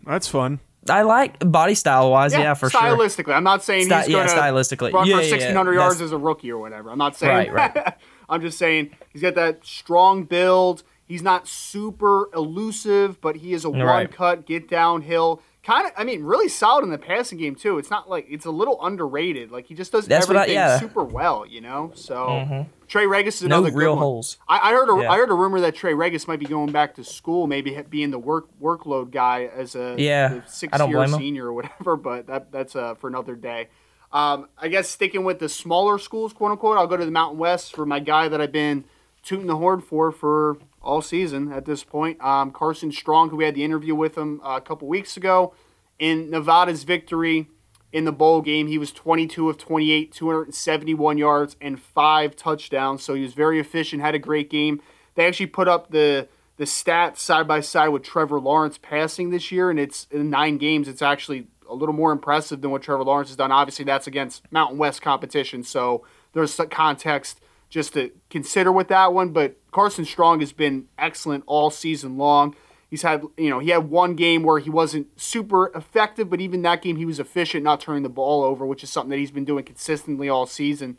That's 0.05 0.29
fun. 0.29 0.61
I 0.89 1.03
like 1.03 1.37
body 1.41 1.75
style 1.75 2.11
wise, 2.11 2.33
yeah, 2.33 2.55
for 2.55 2.71
sure. 2.71 2.81
stylistically. 2.81 3.35
I'm 3.35 3.45
not 3.45 3.63
saying 3.63 3.85
Sty- 3.87 4.05
he's 4.05 4.15
going 4.15 4.27
yeah, 4.27 4.35
to 4.35 4.41
stylistically. 4.41 4.93
run 4.93 5.07
Yeah, 5.07 5.17
for 5.17 5.23
yeah, 5.23 5.27
yeah. 5.29 5.33
1,600 5.33 5.73
yards 5.75 6.01
as 6.01 6.13
a 6.13 6.19
rookie 6.19 6.51
or 6.51 6.59
whatever. 6.59 6.91
I'm 6.91 6.99
not 6.99 7.17
saying. 7.17 7.53
Right, 7.53 7.75
right. 7.75 7.95
I'm 8.29 8.41
just 8.41 8.57
saying 8.59 8.97
he's 9.13 9.21
got 9.23 9.35
that 9.35 9.65
strong 9.65 10.25
build. 10.25 10.83
He's 11.07 11.23
not 11.23 11.49
super 11.49 12.31
elusive, 12.35 13.21
but 13.21 13.37
he 13.37 13.53
is 13.53 13.65
a 13.65 13.71
one 13.71 14.07
cut, 14.07 14.47
get 14.47 14.69
downhill. 14.69 15.43
Kind 15.63 15.87
of, 15.87 15.93
I 15.95 16.05
mean, 16.05 16.23
really 16.25 16.49
solid 16.49 16.85
in 16.85 16.91
the 16.91 16.97
passing 16.97 17.37
game 17.37 17.55
too. 17.55 17.77
It's 17.77 17.91
not 17.91 18.09
like 18.09 18.27
it's 18.31 18.47
a 18.47 18.51
little 18.51 18.83
underrated. 18.83 19.51
Like 19.51 19.67
he 19.67 19.75
just 19.75 19.93
does 19.93 20.07
That's 20.07 20.27
what 20.27 20.37
I- 20.39 20.41
everything 20.45 20.55
yeah. 20.55 20.79
super 20.81 21.05
well, 21.05 21.45
you 21.47 21.61
know. 21.61 21.93
So 21.95 22.67
Trey 22.89 23.05
Ragas 23.05 23.27
is 23.29 23.43
No 23.43 23.57
another 23.59 23.71
good 23.71 23.77
real 23.77 23.91
one. 23.91 23.99
holes. 23.99 24.39
I, 24.49 24.71
I 24.71 24.73
heard 24.73 24.89
a, 24.89 25.03
Yeah. 25.03 25.11
I 25.13 25.17
heard 25.19 25.29
a 25.31 25.35
rumor 25.35 25.61
that 25.61 25.75
Trey 25.75 25.93
Ragas 25.93 26.27
might 26.27 26.39
be 26.41 26.47
going 26.47 26.73
back 26.73 26.95
to 26.95 27.05
school, 27.05 27.47
maybe 27.47 27.79
being 27.91 28.11
the 28.11 28.19
work 28.19 28.47
workload 28.61 29.11
guy 29.11 29.51
as 29.55 29.75
a 29.75 29.97
Yeah, 29.99 30.41
six 30.47 30.77
year 30.79 31.07
senior 31.09 31.47
or 31.49 31.53
whatever. 31.53 31.95
But 31.97 32.27
that 32.29 32.51
that's 32.51 32.75
uh, 32.75 32.95
for 32.95 33.09
another 33.09 33.35
day. 33.37 33.69
Um, 34.13 34.49
I 34.59 34.69
guess 34.69 34.89
sticking 34.89 35.25
with 35.25 35.41
the 35.41 35.49
smaller 35.51 35.99
schools, 35.99 36.33
quote 36.33 36.53
unquote, 36.53 36.79
I'll 36.79 36.87
go 36.87 36.97
to 36.97 37.05
the 37.05 37.11
Mountain 37.13 37.39
West 37.39 37.77
for 37.77 37.85
my 37.85 38.01
guy 38.01 38.29
that 38.29 38.41
I've 38.41 38.51
been 38.51 38.85
tooting 39.23 39.47
the 39.47 39.57
horn 39.57 39.83
for 39.83 40.11
for 40.11 40.57
all 40.83 41.03
season 41.03 41.53
at 41.53 41.65
this 41.65 41.85
point. 41.85 42.23
Um, 42.23 42.51
Carson 42.51 42.93
Strong, 42.93 43.31
who 43.31 43.37
we 43.37 43.45
had 43.45 43.55
the 43.55 43.65
interview 43.65 43.95
with 43.95 44.17
him 44.17 44.41
uh, 44.45 44.57
a 44.57 44.61
couple 44.61 44.89
weeks 44.89 45.17
ago, 45.17 45.55
in 45.99 46.31
Nevada's 46.31 46.85
victory 46.85 47.49
in 47.93 48.05
the 48.05 48.13
bowl 48.13 48.41
game, 48.41 48.69
he 48.69 48.79
was 48.79 48.93
22 48.93 49.51
of 49.51 49.59
28, 49.59 50.13
271 50.13 51.19
yards 51.19 51.57
and 51.61 51.81
five 51.81 52.37
touchdowns. 52.37 53.03
So 53.03 53.15
he 53.15 53.23
was 53.23 53.35
very 53.35 53.59
efficient, 53.59 54.01
had 54.01 54.15
a 54.15 54.19
great 54.19 54.49
game. 54.49 54.81
They 55.15 55.27
actually 55.27 55.47
put 55.47 55.69
up 55.69 55.91
the 55.91 56.29
the 56.57 56.67
stats 56.67 57.19
side 57.19 57.49
by 57.49 57.61
side 57.61 57.89
with 57.89 58.03
Trevor 58.03 58.39
Lawrence 58.39 58.77
passing 58.77 59.31
this 59.31 59.51
year, 59.51 59.71
and 59.71 59.81
it's 59.81 60.07
in 60.11 60.29
nine 60.29 60.59
games. 60.59 60.89
It's 60.89 61.01
actually 61.01 61.47
a 61.67 61.75
little 61.75 61.95
more 61.95 62.13
impressive 62.13 62.61
than 62.61 62.71
what 62.71 62.83
Trevor 62.83 63.03
Lawrence 63.03 63.31
has 63.31 63.37
done. 63.37 63.51
Obviously, 63.51 63.87
that's 63.87 64.07
against 64.07 64.43
Mountain 64.53 64.77
West 64.77 65.01
competition, 65.01 65.65
so 65.65 66.05
there's 66.35 66.61
context 66.71 67.41
just 67.71 67.95
to 67.95 68.11
consider 68.29 68.71
with 68.71 68.89
that 68.89 69.15
one. 69.15 69.31
But 69.31 69.57
Carson 69.71 70.05
Strong 70.05 70.41
has 70.41 70.53
been 70.53 70.87
excellent 70.99 71.45
all 71.47 71.71
season 71.71 72.17
long. 72.17 72.55
He's 72.89 73.03
had, 73.03 73.23
you 73.37 73.51
know, 73.51 73.61
he 73.61 73.71
had 73.71 73.89
one 73.89 74.17
game 74.17 74.43
where 74.43 74.59
he 74.59 74.69
wasn't 74.69 75.21
super 75.21 75.69
effective, 75.77 76.29
but 76.29 76.41
even 76.41 76.63
that 76.63 76.83
game 76.83 76.97
he 76.97 77.07
was 77.07 77.21
efficient, 77.21 77.63
not 77.63 77.81
turning 77.81 78.03
the 78.03 78.09
ball 78.09 78.43
over, 78.43 78.67
which 78.67 78.83
is 78.83 78.91
something 78.91 79.11
that 79.11 79.19
he's 79.19 79.31
been 79.31 79.45
doing 79.45 79.65
consistently 79.65 80.29
all 80.29 80.45
season. 80.47 80.99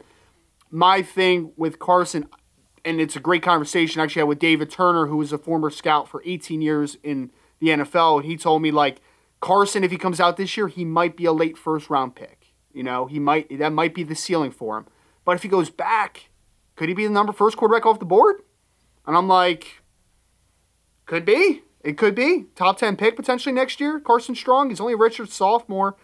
My 0.69 1.01
thing 1.01 1.51
with 1.57 1.79
Carson, 1.79 2.29
and 2.85 3.01
it's 3.01 3.17
a 3.17 3.19
great 3.19 3.43
conversation 3.43 3.99
I 3.99 4.05
actually 4.05 4.21
had 4.21 4.29
with 4.29 4.39
David 4.39 4.71
Turner, 4.71 5.07
who 5.07 5.17
was 5.17 5.33
a 5.33 5.37
former 5.37 5.69
scout 5.69 6.07
for 6.07 6.23
18 6.25 6.61
years 6.61 6.97
in 7.03 7.31
the 7.59 7.67
NFL, 7.67 8.21
and 8.21 8.25
he 8.25 8.37
told 8.37 8.61
me 8.61 8.71
like 8.71 9.01
Carson, 9.41 9.83
if 9.83 9.91
he 9.91 9.97
comes 9.97 10.21
out 10.21 10.37
this 10.37 10.55
year, 10.55 10.69
he 10.69 10.85
might 10.85 11.17
be 11.17 11.25
a 11.25 11.33
late 11.33 11.57
first 11.57 11.89
round 11.89 12.15
pick. 12.15 12.53
You 12.73 12.83
know, 12.83 13.05
he 13.05 13.19
might 13.19 13.57
that 13.59 13.73
might 13.73 13.93
be 13.93 14.03
the 14.03 14.15
ceiling 14.15 14.51
for 14.51 14.77
him. 14.77 14.85
But 15.25 15.35
if 15.35 15.43
he 15.43 15.49
goes 15.49 15.69
back, 15.69 16.29
could 16.75 16.87
he 16.87 16.95
be 16.95 17.05
the 17.05 17.11
number 17.11 17.33
first 17.33 17.57
quarterback 17.57 17.85
off 17.85 17.99
the 17.99 18.05
board? 18.05 18.43
And 19.05 19.17
I'm 19.17 19.27
like, 19.27 19.81
could 21.05 21.25
be. 21.25 21.63
It 21.83 21.97
could 21.97 22.15
be 22.15 22.45
top 22.55 22.77
ten 22.77 22.95
pick 22.95 23.15
potentially 23.15 23.53
next 23.53 23.79
year. 23.79 23.99
Carson 23.99 24.35
Strong. 24.35 24.69
He's 24.69 24.79
only 24.79 24.93
a 24.93 24.97
redshirt 24.97 25.29
sophomore. 25.29 25.95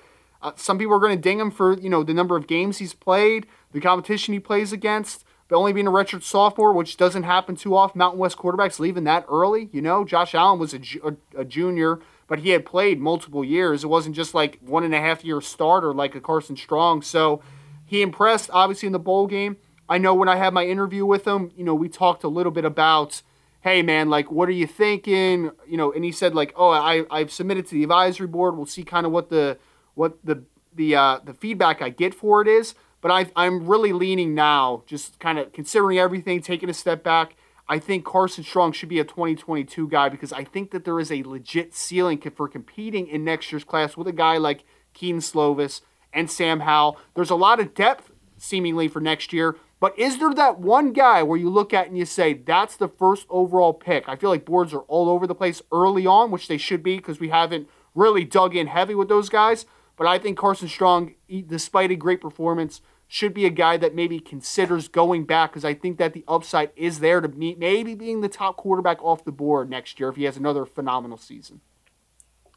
Uh, 0.41 0.51
some 0.55 0.77
people 0.77 0.93
are 0.93 0.99
going 0.99 1.15
to 1.15 1.21
ding 1.21 1.39
him 1.39 1.51
for 1.51 1.77
you 1.79 1.89
know 1.89 2.03
the 2.03 2.13
number 2.13 2.35
of 2.35 2.47
games 2.47 2.77
he's 2.77 2.93
played, 2.93 3.45
the 3.71 3.79
competition 3.79 4.33
he 4.33 4.39
plays 4.39 4.71
against, 4.73 5.23
but 5.47 5.55
only 5.55 5.73
being 5.73 5.87
a 5.87 5.91
redshirt 5.91 6.23
sophomore, 6.23 6.73
which 6.73 6.97
doesn't 6.97 7.23
happen 7.23 7.55
too 7.55 7.75
often. 7.75 7.99
Mountain 7.99 8.19
West 8.19 8.37
quarterbacks 8.37 8.79
leaving 8.79 9.03
that 9.05 9.25
early. 9.29 9.69
You 9.71 9.81
know, 9.81 10.03
Josh 10.03 10.33
Allen 10.35 10.59
was 10.59 10.73
a, 10.73 10.81
a, 11.03 11.41
a 11.41 11.45
junior, 11.45 11.99
but 12.27 12.39
he 12.39 12.49
had 12.49 12.65
played 12.65 12.99
multiple 12.99 13.43
years. 13.43 13.83
It 13.83 13.87
wasn't 13.87 14.15
just 14.15 14.33
like 14.33 14.59
one 14.61 14.83
and 14.83 14.95
a 14.95 14.99
half 14.99 15.23
year 15.23 15.41
starter 15.41 15.93
like 15.93 16.15
a 16.15 16.21
Carson 16.21 16.57
Strong. 16.57 17.03
So 17.03 17.41
he 17.85 18.01
impressed 18.01 18.49
obviously 18.51 18.87
in 18.87 18.93
the 18.93 18.99
bowl 18.99 19.27
game. 19.27 19.57
I 19.89 19.97
know 19.97 20.13
when 20.13 20.29
I 20.29 20.35
had 20.35 20.53
my 20.53 20.65
interview 20.65 21.05
with 21.05 21.25
him, 21.25 21.51
you 21.55 21.63
know, 21.63 21.75
we 21.75 21.89
talked 21.89 22.23
a 22.23 22.27
little 22.27 22.51
bit 22.51 22.65
about 22.65 23.21
hey 23.61 23.81
man, 23.81 24.09
like 24.09 24.31
what 24.31 24.47
are 24.47 24.53
you 24.53 24.67
thinking? 24.67 25.51
You 25.67 25.77
know, 25.77 25.91
and 25.91 26.05
he 26.05 26.11
said 26.11 26.33
like, 26.33 26.53
oh, 26.55 26.69
I 26.69 27.05
I've 27.11 27.31
submitted 27.31 27.65
to 27.67 27.75
the 27.75 27.83
advisory 27.83 28.27
board. 28.27 28.55
We'll 28.55 28.65
see 28.65 28.83
kind 28.83 29.05
of 29.05 29.11
what 29.11 29.29
the 29.29 29.57
what 29.95 30.17
the 30.23 30.43
the 30.73 30.95
uh, 30.95 31.19
the 31.23 31.33
feedback 31.33 31.81
I 31.81 31.89
get 31.89 32.13
for 32.13 32.41
it 32.41 32.47
is. 32.47 32.75
But 33.01 33.11
I 33.11 33.29
I'm 33.35 33.67
really 33.67 33.93
leaning 33.93 34.33
now, 34.33 34.83
just 34.85 35.19
kind 35.19 35.37
of 35.39 35.51
considering 35.53 35.99
everything, 35.99 36.41
taking 36.41 36.69
a 36.69 36.73
step 36.73 37.03
back. 37.03 37.35
I 37.69 37.79
think 37.79 38.05
Carson 38.05 38.45
Strong 38.45 38.71
should 38.71 38.87
be 38.87 38.99
a 38.99 39.03
2022 39.03 39.89
guy 39.89 40.07
because 40.07 40.31
I 40.31 40.45
think 40.45 40.71
that 40.71 40.85
there 40.85 41.01
is 41.01 41.11
a 41.11 41.23
legit 41.23 41.75
ceiling 41.75 42.21
for 42.33 42.47
competing 42.47 43.07
in 43.07 43.25
next 43.25 43.51
year's 43.51 43.65
class 43.65 43.97
with 43.97 44.07
a 44.07 44.13
guy 44.13 44.37
like 44.37 44.63
Kedon 44.93 45.19
Slovis 45.19 45.81
and 46.13 46.31
Sam 46.31 46.61
Howell. 46.61 46.97
There's 47.13 47.29
a 47.29 47.35
lot 47.35 47.59
of 47.59 47.73
depth 47.73 48.11
seemingly 48.37 48.87
for 48.87 49.01
next 49.01 49.33
year, 49.33 49.57
but 49.79 49.97
is 49.97 50.17
there 50.17 50.33
that 50.33 50.59
one 50.59 50.91
guy 50.91 51.21
where 51.21 51.37
you 51.37 51.49
look 51.49 51.73
at 51.73 51.87
and 51.87 51.97
you 51.97 52.05
say, 52.05 52.33
that's 52.33 52.75
the 52.75 52.87
first 52.87 53.27
overall 53.29 53.73
pick? 53.73 54.09
I 54.09 54.15
feel 54.15 54.31
like 54.31 54.45
boards 54.45 54.73
are 54.73 54.81
all 54.81 55.07
over 55.09 55.27
the 55.27 55.35
place 55.35 55.61
early 55.71 56.07
on, 56.07 56.31
which 56.31 56.47
they 56.47 56.57
should 56.57 56.81
be 56.81 56.97
because 56.97 57.19
we 57.19 57.29
haven't 57.29 57.69
really 57.93 58.25
dug 58.25 58.55
in 58.55 58.67
heavy 58.67 58.95
with 58.95 59.07
those 59.07 59.29
guys. 59.29 59.65
But 59.95 60.07
I 60.07 60.17
think 60.17 60.37
Carson 60.37 60.67
Strong, 60.67 61.15
despite 61.47 61.91
a 61.91 61.95
great 61.95 62.21
performance, 62.21 62.81
should 63.07 63.33
be 63.33 63.45
a 63.45 63.51
guy 63.51 63.77
that 63.77 63.95
maybe 63.95 64.19
considers 64.19 64.87
going 64.87 65.25
back 65.25 65.51
because 65.51 65.63
I 65.63 65.73
think 65.73 65.97
that 65.97 66.13
the 66.13 66.25
upside 66.27 66.71
is 66.75 66.99
there 66.99 67.21
to 67.21 67.27
meet 67.27 67.57
maybe 67.57 67.95
being 67.95 68.21
the 68.21 68.27
top 68.27 68.57
quarterback 68.57 69.01
off 69.01 69.23
the 69.23 69.31
board 69.31 69.69
next 69.69 69.99
year 69.99 70.09
if 70.09 70.15
he 70.15 70.23
has 70.23 70.37
another 70.37 70.65
phenomenal 70.65 71.17
season. 71.17 71.61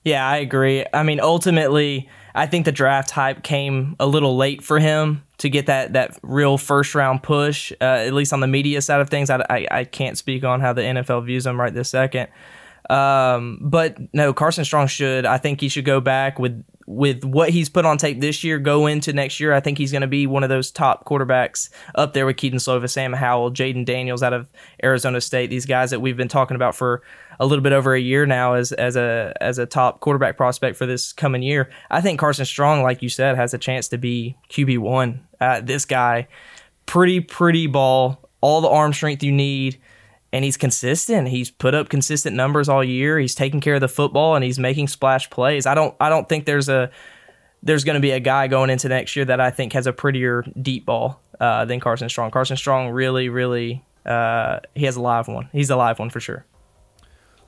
Yeah, 0.05 0.27
I 0.27 0.39
agree. 0.39 0.85
I 0.93 1.03
mean, 1.03 1.21
ultimately, 1.21 2.09
I 2.35 2.47
think 2.47 2.65
the 2.65 2.73
draft 2.73 3.11
hype 3.11 3.43
came 3.43 3.97
a 4.01 4.07
little 4.07 4.37
late 4.37 4.63
for 4.63 4.79
him 4.79 5.23
to 5.39 5.51
get 5.51 5.67
that 5.67 5.93
that 5.93 6.19
real 6.23 6.57
first 6.57 6.95
round 6.95 7.23
push. 7.23 7.73
Uh, 7.81 7.85
at 7.85 8.15
least 8.15 8.33
on 8.33 8.41
the 8.41 8.47
media 8.47 8.81
side 8.81 9.01
of 9.01 9.11
things, 9.11 9.29
I, 9.31 9.45
I, 9.51 9.67
I 9.71 9.85
can't 9.85 10.17
speak 10.17 10.45
on 10.45 10.61
how 10.61 10.73
the 10.73 10.83
NFL 10.83 11.27
views 11.27 11.47
him 11.47 11.61
right 11.61 11.73
this 11.73 11.91
second. 11.91 12.29
Um, 12.88 13.59
but 13.62 13.99
no, 14.14 14.33
Carson 14.33 14.64
Strong 14.64 14.88
should. 14.88 15.27
I 15.27 15.38
think 15.38 15.61
he 15.61 15.69
should 15.69 15.85
go 15.85 16.01
back 16.01 16.38
with 16.38 16.64
with 16.90 17.25
what 17.25 17.51
he's 17.51 17.69
put 17.69 17.87
on 17.87 17.99
tape 17.99 18.21
this 18.21 18.43
year, 18.43 18.59
go 18.59 18.88
into 18.88 19.12
next 19.12 19.38
year, 19.38 19.53
I 19.53 19.61
think 19.61 19.79
he's 19.79 19.93
going 19.93 20.01
to 20.01 20.09
be 20.09 20.27
one 20.27 20.43
of 20.43 20.49
those 20.49 20.73
top 20.73 21.05
quarterbacks 21.05 21.71
up 21.95 22.14
there 22.14 22.27
with 22.27 22.37
Kedon 22.37 22.59
Slovis, 22.59 22.90
Sam 22.90 23.12
Howell, 23.12 23.53
Jayden 23.53 23.85
Daniels 23.85 24.25
out 24.25 24.33
of 24.33 24.49
Arizona 24.83 25.21
State. 25.21 25.51
These 25.51 25.66
guys 25.66 25.90
that 25.90 26.01
we've 26.01 26.16
been 26.16 26.27
talking 26.27 26.57
about 26.57 26.75
for 26.75 27.03
a 27.38 27.47
little 27.47 27.62
bit 27.62 27.73
over 27.73 27.95
a 27.95 28.01
year 28.01 28.27
now 28.27 28.55
as 28.55 28.73
as 28.73 28.97
a 28.97 29.33
as 29.40 29.59
a 29.59 29.66
top 29.66 30.01
quarterback 30.01 30.37
prospect 30.37 30.77
for 30.77 30.85
this 30.85 31.12
coming 31.12 31.43
year. 31.43 31.71
I 31.93 32.01
think 32.01 32.19
Carson 32.19 32.45
Strong, 32.45 32.83
like 32.83 33.03
you 33.03 33.09
said, 33.09 33.37
has 33.37 33.55
a 33.55 33.59
chance 33.59 33.87
to 33.88 33.99
be 33.99 34.37
QB 34.51 34.79
one. 34.79 35.25
Uh, 35.40 35.61
this 35.61 35.85
guy, 35.85 36.27
pretty 36.87 37.21
pretty 37.21 37.69
ball, 37.69 38.29
all 38.40 38.61
the 38.61 38.69
arm 38.69 38.93
strength 38.93 39.23
you 39.23 39.33
need 39.33 39.81
and 40.33 40.45
he's 40.45 40.57
consistent. 40.57 41.29
He's 41.29 41.51
put 41.51 41.75
up 41.75 41.88
consistent 41.88 42.37
numbers 42.37 42.69
all 42.69 42.85
year. 42.85 43.19
He's 43.19 43.35
taking 43.35 43.61
care 43.61 43.75
of 43.75 43.81
the 43.81 43.88
football 43.88 44.35
and 44.35 44.45
he's 44.45 44.59
making 44.59 44.88
splash 44.88 45.29
plays. 45.31 45.66
I 45.66 45.75
don't 45.75 45.95
I 46.01 46.09
don't 46.09 46.29
think 46.29 46.45
there's 46.45 46.69
a 46.69 46.90
there's 47.62 47.85
going 47.85 47.95
to 47.95 48.01
be 48.01 48.12
a 48.12 48.21
guy 48.21 48.47
going 48.49 48.71
into 48.71 48.88
next 48.88 49.16
year 49.16 49.25
that 49.27 49.40
I 49.40 49.51
think 49.51 49.73
has 49.75 49.87
a 49.87 49.93
prettier 49.93 50.45
deep 50.61 50.87
ball 50.87 51.21
uh, 51.38 51.64
than 51.64 51.81
Carson 51.81 52.09
Strong. 52.09 52.31
Carson 52.31 52.57
Strong 52.57 52.90
really 52.90 53.29
really 53.29 53.85
uh, 54.07 54.61
he 54.75 54.85
has 54.87 54.97
a 54.97 55.03
live 55.03 55.29
one. 55.29 55.49
He's 55.53 55.71
a 55.71 55.77
live 55.77 55.99
one 55.99 56.11
for 56.11 56.21
sure. 56.21 56.47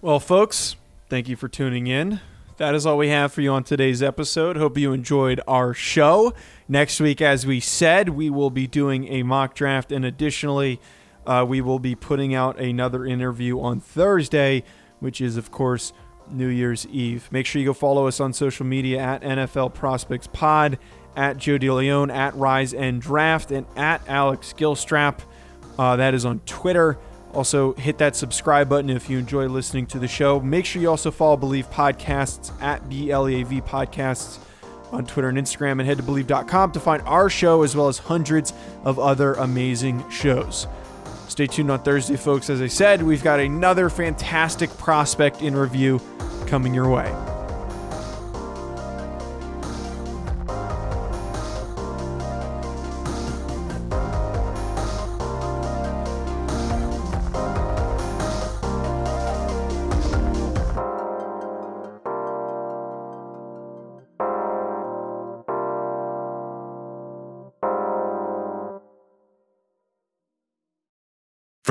Well, 0.00 0.20
folks, 0.20 0.76
thank 1.08 1.28
you 1.28 1.36
for 1.36 1.48
tuning 1.48 1.86
in. 1.86 2.20
That 2.58 2.74
is 2.74 2.84
all 2.84 2.98
we 2.98 3.08
have 3.08 3.32
for 3.32 3.40
you 3.40 3.50
on 3.52 3.64
today's 3.64 4.02
episode. 4.02 4.56
Hope 4.56 4.76
you 4.76 4.92
enjoyed 4.92 5.40
our 5.48 5.72
show. 5.72 6.34
Next 6.68 7.00
week, 7.00 7.20
as 7.20 7.46
we 7.46 7.60
said, 7.60 8.10
we 8.10 8.28
will 8.28 8.50
be 8.50 8.66
doing 8.66 9.08
a 9.08 9.22
mock 9.22 9.54
draft 9.54 9.90
and 9.90 10.04
additionally 10.04 10.80
uh, 11.26 11.44
we 11.48 11.60
will 11.60 11.78
be 11.78 11.94
putting 11.94 12.34
out 12.34 12.58
another 12.58 13.04
interview 13.06 13.60
on 13.60 13.80
Thursday, 13.80 14.64
which 15.00 15.20
is, 15.20 15.36
of 15.36 15.50
course, 15.50 15.92
New 16.30 16.48
Year's 16.48 16.86
Eve. 16.86 17.28
Make 17.30 17.46
sure 17.46 17.60
you 17.60 17.66
go 17.66 17.74
follow 17.74 18.06
us 18.06 18.20
on 18.20 18.32
social 18.32 18.66
media 18.66 18.98
at 18.98 19.22
NFL 19.22 19.74
Prospects 19.74 20.28
Pod, 20.28 20.78
at 21.14 21.36
Joe 21.36 21.58
DeLeon, 21.58 22.12
at 22.12 22.34
Rise 22.34 22.72
and 22.72 23.00
Draft, 23.00 23.50
and 23.50 23.66
at 23.76 24.06
Alex 24.08 24.54
Gilstrap. 24.56 25.20
Uh, 25.78 25.96
that 25.96 26.14
is 26.14 26.24
on 26.24 26.40
Twitter. 26.40 26.98
Also, 27.34 27.72
hit 27.74 27.98
that 27.98 28.14
subscribe 28.14 28.68
button 28.68 28.90
if 28.90 29.08
you 29.08 29.18
enjoy 29.18 29.46
listening 29.46 29.86
to 29.86 29.98
the 29.98 30.08
show. 30.08 30.38
Make 30.40 30.66
sure 30.66 30.82
you 30.82 30.90
also 30.90 31.10
follow 31.10 31.36
Bleav 31.36 31.70
Podcasts 31.70 32.52
at 32.60 32.82
BLEAV 32.90 33.66
Podcasts 33.66 34.38
on 34.90 35.06
Twitter 35.06 35.30
and 35.30 35.38
Instagram, 35.38 35.72
and 35.72 35.82
head 35.82 35.96
to 35.96 36.02
Bleav.com 36.02 36.72
to 36.72 36.80
find 36.80 37.02
our 37.02 37.30
show 37.30 37.62
as 37.62 37.74
well 37.74 37.88
as 37.88 37.96
hundreds 37.98 38.52
of 38.84 38.98
other 38.98 39.32
amazing 39.34 40.08
shows. 40.10 40.66
Stay 41.32 41.46
tuned 41.46 41.70
on 41.70 41.82
Thursday, 41.82 42.16
folks. 42.16 42.50
As 42.50 42.60
I 42.60 42.66
said, 42.66 43.02
we've 43.02 43.24
got 43.24 43.40
another 43.40 43.88
fantastic 43.88 44.68
prospect 44.76 45.40
in 45.40 45.56
review 45.56 45.98
coming 46.46 46.74
your 46.74 46.90
way. 46.90 47.10